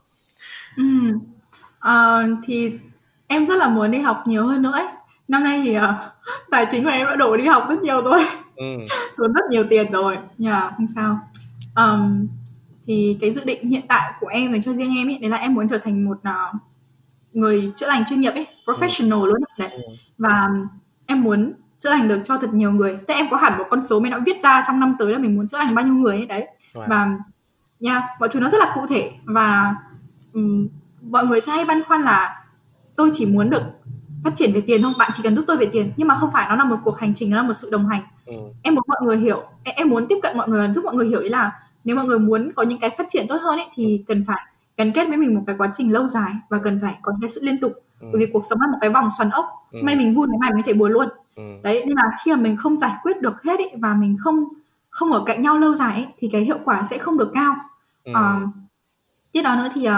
[0.78, 0.84] ừ.
[1.80, 2.72] à, thì
[3.28, 4.88] em rất là muốn đi học nhiều hơn nữa ấy.
[5.28, 5.84] năm nay thì uh,
[6.52, 8.20] tài chính của em đã đổ đi học rất nhiều rồi
[8.56, 8.66] ừ.
[9.18, 11.20] tốn rất nhiều tiền rồi nhưng yeah, không sao
[11.76, 12.28] um,
[12.88, 15.38] thì cái dự định hiện tại của em dành cho riêng em ấy đấy là
[15.38, 16.62] em muốn trở thành một uh,
[17.34, 19.28] người chữa lành chuyên nghiệp ấy professional ừ.
[19.28, 19.82] luôn đấy ừ.
[20.18, 20.48] và
[21.06, 23.82] em muốn chữa lành được cho thật nhiều người thế em có hẳn một con
[23.82, 25.94] số mình đã viết ra trong năm tới là mình muốn chữa lành bao nhiêu
[25.94, 26.88] người ấy đấy wow.
[26.88, 27.18] và
[27.80, 29.76] nha yeah, mọi thứ nó rất là cụ thể và
[30.34, 30.68] um,
[31.02, 32.46] mọi người sẽ hay băn khoăn là
[32.96, 33.64] tôi chỉ muốn được
[34.24, 36.30] phát triển về tiền không bạn chỉ cần giúp tôi về tiền nhưng mà không
[36.34, 38.34] phải nó là một cuộc hành trình nó là một sự đồng hành ừ.
[38.64, 41.22] em muốn mọi người hiểu em muốn tiếp cận mọi người giúp mọi người hiểu
[41.22, 41.52] ý là
[41.86, 44.42] nếu mọi người muốn có những cái phát triển tốt hơn ấy thì cần phải
[44.78, 47.30] gắn kết với mình một cái quá trình lâu dài và cần phải có cái
[47.30, 48.08] sự liên tục ừ.
[48.12, 49.80] bởi vì cuộc sống là một cái vòng xoắn ốc ừ.
[49.84, 51.44] may mình vui ngày mai mình có thể buồn luôn ừ.
[51.64, 54.44] đấy nên là khi mà mình không giải quyết được hết ấy, và mình không
[54.90, 57.56] không ở cạnh nhau lâu dài ấy, thì cái hiệu quả sẽ không được cao
[58.04, 58.12] ừ.
[58.12, 58.50] uh,
[59.32, 59.94] tiếp đó nữa thì uh,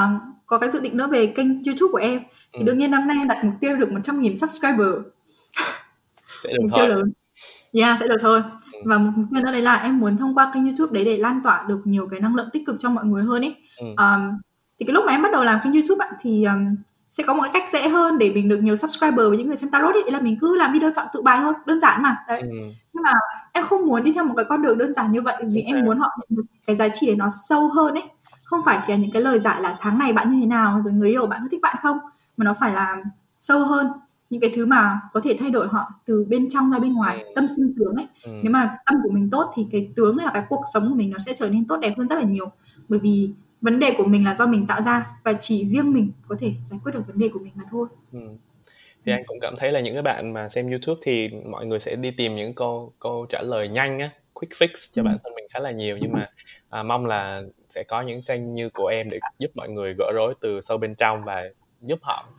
[0.46, 2.20] có cái dự định nữa về kênh youtube của em
[2.54, 2.64] thì ừ.
[2.64, 4.90] đương nhiên năm nay em đặt mục tiêu được 100.000 subscriber
[6.44, 7.12] sẽ được mục tiêu lớn
[7.74, 8.67] yeah sẽ được thôi ừ.
[8.86, 11.18] Và một mục tiêu nữa đấy là em muốn thông qua kênh youtube đấy để
[11.18, 13.86] lan tỏa được nhiều cái năng lượng tích cực cho mọi người hơn ấy ừ.
[13.86, 14.38] um,
[14.80, 16.76] thì cái lúc mà em bắt đầu làm kênh youtube bạn thì um,
[17.10, 19.58] sẽ có một cái cách dễ hơn để mình được nhiều subscriber với những người
[19.58, 22.16] xem tarot ấy là mình cứ làm video chọn tự bài thôi đơn giản mà.
[22.28, 22.42] Đấy.
[22.42, 22.48] Ừ.
[22.94, 23.12] nhưng mà
[23.54, 25.86] em không muốn đi theo một cái con đường đơn giản như vậy vì em
[25.86, 28.04] muốn họ nhận được cái giá trị để nó sâu hơn ấy
[28.48, 30.82] không phải chỉ là những cái lời giải là tháng này bạn như thế nào?
[30.84, 31.98] Rồi người yêu bạn có thích bạn không?
[32.38, 32.96] Mà nó phải là
[33.38, 33.88] sâu hơn
[34.30, 37.24] những cái thứ mà có thể thay đổi họ từ bên trong ra bên ngoài
[37.24, 37.32] ừ.
[37.36, 38.32] tâm sinh tướng ấy ừ.
[38.44, 41.10] nếu mà tâm của mình tốt thì cái tướng là cái cuộc sống của mình
[41.10, 42.52] nó sẽ trở nên tốt đẹp hơn rất là nhiều
[42.90, 43.30] bởi vì
[43.62, 46.52] vấn đề của mình là do mình tạo ra và chỉ riêng mình có thể
[46.66, 48.20] giải quyết được vấn đề của mình mà thôi ừ.
[49.06, 51.80] thì anh cũng cảm thấy là những cái bạn mà xem YouTube thì mọi người
[51.80, 55.06] sẽ đi tìm những câu câu trả lời nhanh á quick fix cho ừ.
[55.06, 56.30] bản thân mình khá là nhiều nhưng mà
[56.70, 60.12] à, mong là sẽ có những kênh như của em để giúp mọi người gỡ
[60.16, 61.44] rối từ sâu bên trong và
[61.82, 62.30] giúp họ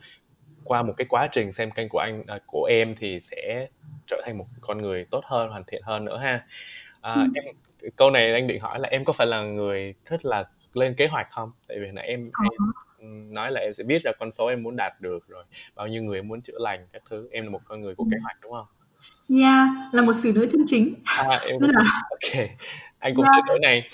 [0.69, 3.69] qua một cái quá trình xem kênh của anh à, của em thì sẽ
[4.07, 6.47] trở thành một con người tốt hơn hoàn thiện hơn nữa ha
[7.01, 7.21] à, ừ.
[7.35, 7.45] em
[7.97, 10.45] câu này anh định hỏi là em có phải là người rất là
[10.75, 12.45] lên kế hoạch không tại vì là em, ờ.
[12.99, 15.45] em nói là em sẽ viết ra con số em muốn đạt được rồi
[15.75, 18.05] bao nhiêu người em muốn chữa lành các thứ em là một con người của
[18.05, 18.09] ừ.
[18.13, 18.67] kế hoạch đúng không
[19.37, 20.95] Yeah, là một xử nữ chân chính.
[21.05, 21.85] À, em là...
[22.11, 22.49] ok.
[22.99, 23.37] Anh cũng yeah.
[23.37, 23.89] xử nữ này.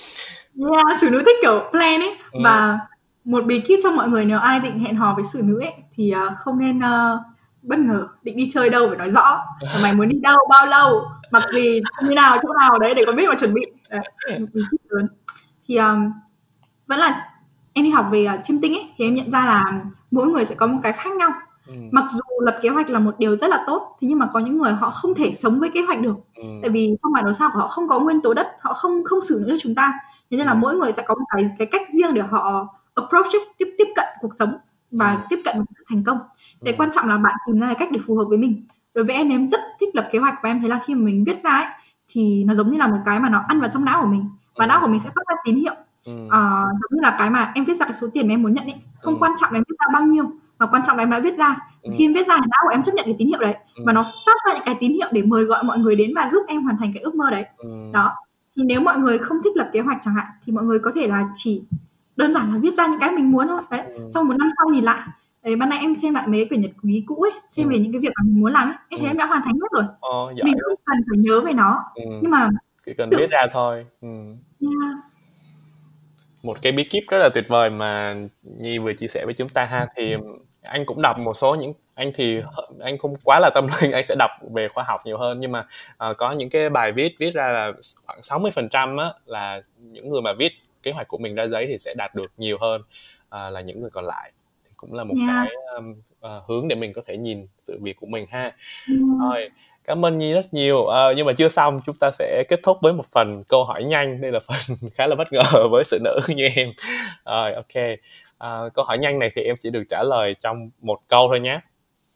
[0.72, 2.40] Yeah, xử nữ thích kiểu plan ấy ừ.
[2.44, 2.78] và
[3.24, 5.72] một bí kíp cho mọi người nếu ai định hẹn hò với xử nữ ấy
[5.96, 7.20] thì uh, không nên uh,
[7.62, 9.40] bất ngờ định đi chơi đâu phải nói rõ
[9.82, 13.16] mày muốn đi đâu bao lâu mặc gì như nào chỗ nào đấy để con
[13.16, 14.00] biết mà chuẩn bị đấy,
[14.38, 15.08] một bí kíp lớn
[15.66, 16.12] thì um,
[16.86, 17.30] vẫn là
[17.72, 20.44] em đi học về uh, chiêm tinh ấy thì em nhận ra là mỗi người
[20.44, 21.30] sẽ có một cái khác nhau
[21.66, 21.74] ừ.
[21.90, 24.40] mặc dù lập kế hoạch là một điều rất là tốt thế nhưng mà có
[24.40, 26.44] những người họ không thể sống với kế hoạch được ừ.
[26.62, 29.04] tại vì trong bản đồ sao của họ không có nguyên tố đất họ không
[29.04, 29.92] không xử nữa cho chúng ta
[30.30, 30.56] thế nên là ừ.
[30.56, 33.88] mỗi người sẽ có một cái cái cách riêng để họ approach ấy, tiếp tiếp
[33.96, 34.50] cận cuộc sống
[34.90, 35.18] và ừ.
[35.30, 36.18] tiếp cận sự thành công
[36.62, 36.76] để ừ.
[36.78, 39.28] quan trọng là bạn tìm ra cách để phù hợp với mình đối với em
[39.28, 41.50] em rất thích lập kế hoạch và em thấy là khi mà mình viết ra
[41.50, 41.66] ấy
[42.08, 44.28] thì nó giống như là một cái mà nó ăn vào trong não của mình
[44.56, 44.68] và ừ.
[44.68, 45.74] não của mình sẽ phát ra tín hiệu
[46.06, 46.12] ừ.
[46.30, 48.54] à, giống như là cái mà em viết ra cái số tiền mà em muốn
[48.54, 49.18] nhận ấy không ừ.
[49.20, 50.24] quan trọng là em viết ra bao nhiêu
[50.58, 51.90] mà quan trọng là em đã viết ra ừ.
[51.98, 53.82] khi em viết ra thì não của em chấp nhận cái tín hiệu đấy ừ.
[53.86, 56.28] và nó phát ra những cái tín hiệu để mời gọi mọi người đến và
[56.32, 57.68] giúp em hoàn thành cái ước mơ đấy ừ.
[57.92, 58.12] đó
[58.56, 60.92] thì nếu mọi người không thích lập kế hoạch chẳng hạn thì mọi người có
[60.94, 61.62] thể là chỉ
[62.16, 64.08] đơn giản là viết ra những cái mình muốn thôi đấy ừ.
[64.14, 65.08] sau một năm sau nhìn lại
[65.42, 67.70] đấy ban nãy em xem lại mấy quyển nhật ký cũ ấy xem ừ.
[67.72, 69.10] về những cái việc mà mình muốn làm ấy em thấy ừ.
[69.10, 72.02] em đã hoàn thành hết rồi ờ, mình không cần phải nhớ về nó ừ.
[72.22, 72.48] nhưng mà
[72.86, 74.08] chỉ cần viết ra thôi ừ.
[74.60, 75.04] yeah
[76.44, 79.48] một cái bí kíp rất là tuyệt vời mà Nhi vừa chia sẻ với chúng
[79.48, 80.16] ta ha thì
[80.62, 82.40] anh cũng đọc một số những anh thì
[82.80, 85.52] anh không quá là tâm linh anh sẽ đọc về khoa học nhiều hơn nhưng
[85.52, 85.66] mà
[86.10, 87.72] uh, có những cái bài viết viết ra là
[88.06, 88.96] khoảng 60 phần trăm
[89.26, 90.52] là những người mà viết
[90.84, 93.80] kế hoạch của mình ra giấy thì sẽ đạt được nhiều hơn uh, là những
[93.80, 94.32] người còn lại.
[94.64, 95.46] Thì cũng là một yeah.
[95.46, 95.94] cái um,
[96.26, 98.52] uh, hướng để mình có thể nhìn sự việc của mình ha.
[98.88, 99.20] Mm.
[99.20, 99.50] rồi.
[99.84, 100.86] Cảm ơn nhi rất nhiều.
[100.86, 103.84] À, nhưng mà chưa xong chúng ta sẽ kết thúc với một phần câu hỏi
[103.84, 104.20] nhanh.
[104.20, 106.68] Đây là phần khá là bất ngờ với sự nữ như em.
[107.24, 107.98] Rồi ok.
[108.38, 111.40] À, câu hỏi nhanh này thì em chỉ được trả lời trong một câu thôi
[111.40, 111.60] nhé.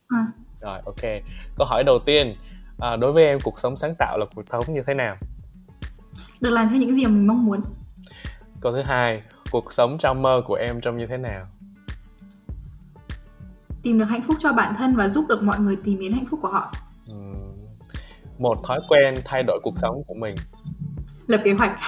[0.09, 0.27] À.
[0.57, 1.23] rồi ok.
[1.57, 2.35] Câu hỏi đầu tiên
[2.79, 5.17] à, đối với em cuộc sống sáng tạo là cuộc sống như thế nào?
[6.41, 7.61] Được làm theo những gì mà mình mong muốn
[8.61, 11.47] câu thứ hai cuộc sống trong mơ của em trông như thế nào?
[13.83, 16.27] Tìm được hạnh phúc cho bản thân và giúp được mọi người tìm đến hạnh
[16.31, 16.73] phúc của họ.
[18.39, 20.37] Một thói quen thay đổi cuộc sống của mình.
[21.27, 21.79] Lập kế hoạch.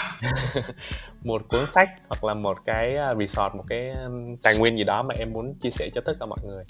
[1.25, 3.95] Một cuốn sách hoặc là một cái à, resort một cái
[4.43, 6.65] tài nguyên gì đó mà em muốn chia sẻ cho tất cả mọi người.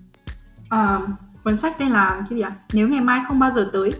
[0.70, 1.00] À,
[1.44, 2.52] cuốn sách tên là cái gì ạ?
[2.72, 3.94] Nếu ngày mai không bao giờ tới.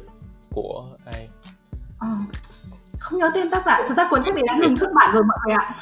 [0.51, 1.29] Của ai?
[1.99, 2.09] À,
[2.99, 3.79] không nhớ tên tác giả.
[3.89, 5.75] Thật ra cuốn sách này đã ngừng xuất bản rồi mọi người ạ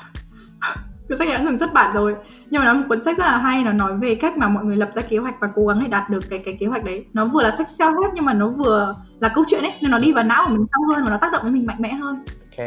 [1.08, 2.14] cuốn sách này đã ngừng xuất bản rồi.
[2.50, 4.48] Nhưng mà nó là một cuốn sách rất là hay nó nói về cách mà
[4.48, 6.66] mọi người lập ra kế hoạch và cố gắng để đạt được cái cái kế
[6.66, 7.04] hoạch đấy.
[7.12, 9.90] Nó vừa là sách self help nhưng mà nó vừa là câu chuyện ấy nên
[9.90, 11.76] nó đi vào não của mình sâu hơn và nó tác động với mình mạnh
[11.80, 12.24] mẽ hơn.
[12.56, 12.66] Ok.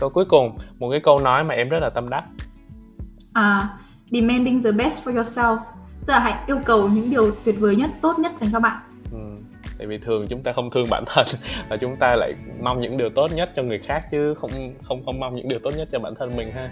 [0.00, 2.24] Câu cuối cùng một cái câu nói mà em rất là tâm đắc.
[3.34, 3.68] À,
[4.10, 5.58] demanding the best for yourself
[6.06, 8.80] tức là hãy yêu cầu những điều tuyệt vời nhất tốt nhất dành cho bạn.
[9.12, 9.18] Ừ.
[9.78, 11.26] tại vì thường chúng ta không thương bản thân
[11.68, 14.50] và chúng ta lại mong những điều tốt nhất cho người khác chứ không
[14.82, 16.70] không không mong những điều tốt nhất cho bản thân mình ha.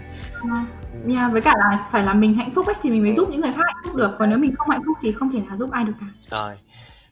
[1.09, 3.41] Yeah, với cả là phải là mình hạnh phúc ấy thì mình mới giúp những
[3.41, 4.11] người khác hạnh phúc được.
[4.19, 6.37] Còn nếu mình không hạnh phúc thì không thể nào giúp ai được cả.
[6.37, 6.57] Rồi.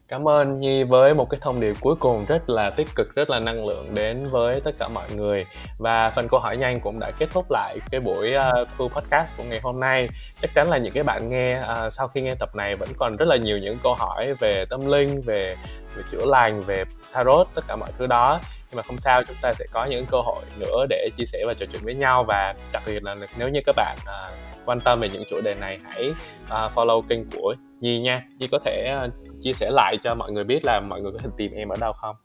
[0.08, 3.30] Cảm ơn Nhi với một cái thông điệp cuối cùng rất là tích cực, rất
[3.30, 5.46] là năng lượng đến với tất cả mọi người.
[5.78, 9.36] Và phần câu hỏi nhanh cũng đã kết thúc lại cái buổi uh, thu podcast
[9.36, 10.08] của ngày hôm nay.
[10.40, 13.16] Chắc chắn là những cái bạn nghe uh, sau khi nghe tập này vẫn còn
[13.16, 15.56] rất là nhiều những câu hỏi về tâm linh, về
[15.96, 18.40] về chữa lành, về tarot, tất cả mọi thứ đó.
[18.70, 21.44] Nhưng mà không sao chúng ta sẽ có những cơ hội nữa để chia sẻ
[21.46, 22.24] và trò chuyện với nhau.
[22.28, 25.54] Và đặc biệt là nếu như các bạn uh, quan tâm về những chủ đề
[25.54, 26.10] này hãy
[26.44, 28.22] uh, follow kênh của Nhi nha.
[28.38, 31.18] Nhi có thể uh, chia sẻ lại cho mọi người biết là mọi người có
[31.22, 32.16] thể tìm em ở đâu không?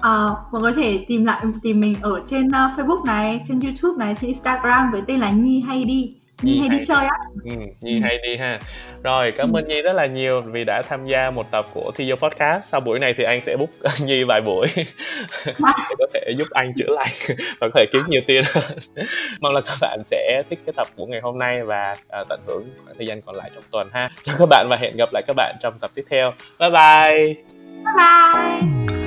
[0.00, 3.60] À, mọi người có thể tìm lại tìm mình ở trên uh, Facebook này, trên
[3.60, 6.19] YouTube này, trên Instagram với tên là Nhi hay đi.
[6.42, 7.18] Nhi, Nhi hay, hay đi chơi á.
[7.44, 8.00] Ừ, Nhi ừ.
[8.02, 8.60] hay đi ha.
[9.02, 9.58] Rồi, cảm ừ.
[9.58, 12.64] ơn Nhi rất là nhiều vì đã tham gia một tập của Thi Vô Podcast.
[12.64, 13.70] Sau buổi này thì anh sẽ book
[14.04, 14.66] Nhi vài buổi
[15.46, 17.12] để có thể giúp anh chữa lành
[17.60, 18.44] và có thể kiếm nhiều tiền
[19.40, 22.40] Mong là các bạn sẽ thích cái tập của ngày hôm nay và uh, tận
[22.46, 24.10] hưởng khoảng thời gian còn lại trong tuần ha.
[24.22, 26.32] Chào các bạn và hẹn gặp lại các bạn trong tập tiếp theo.
[26.58, 27.34] Bye bye.
[27.84, 28.99] Bye bye.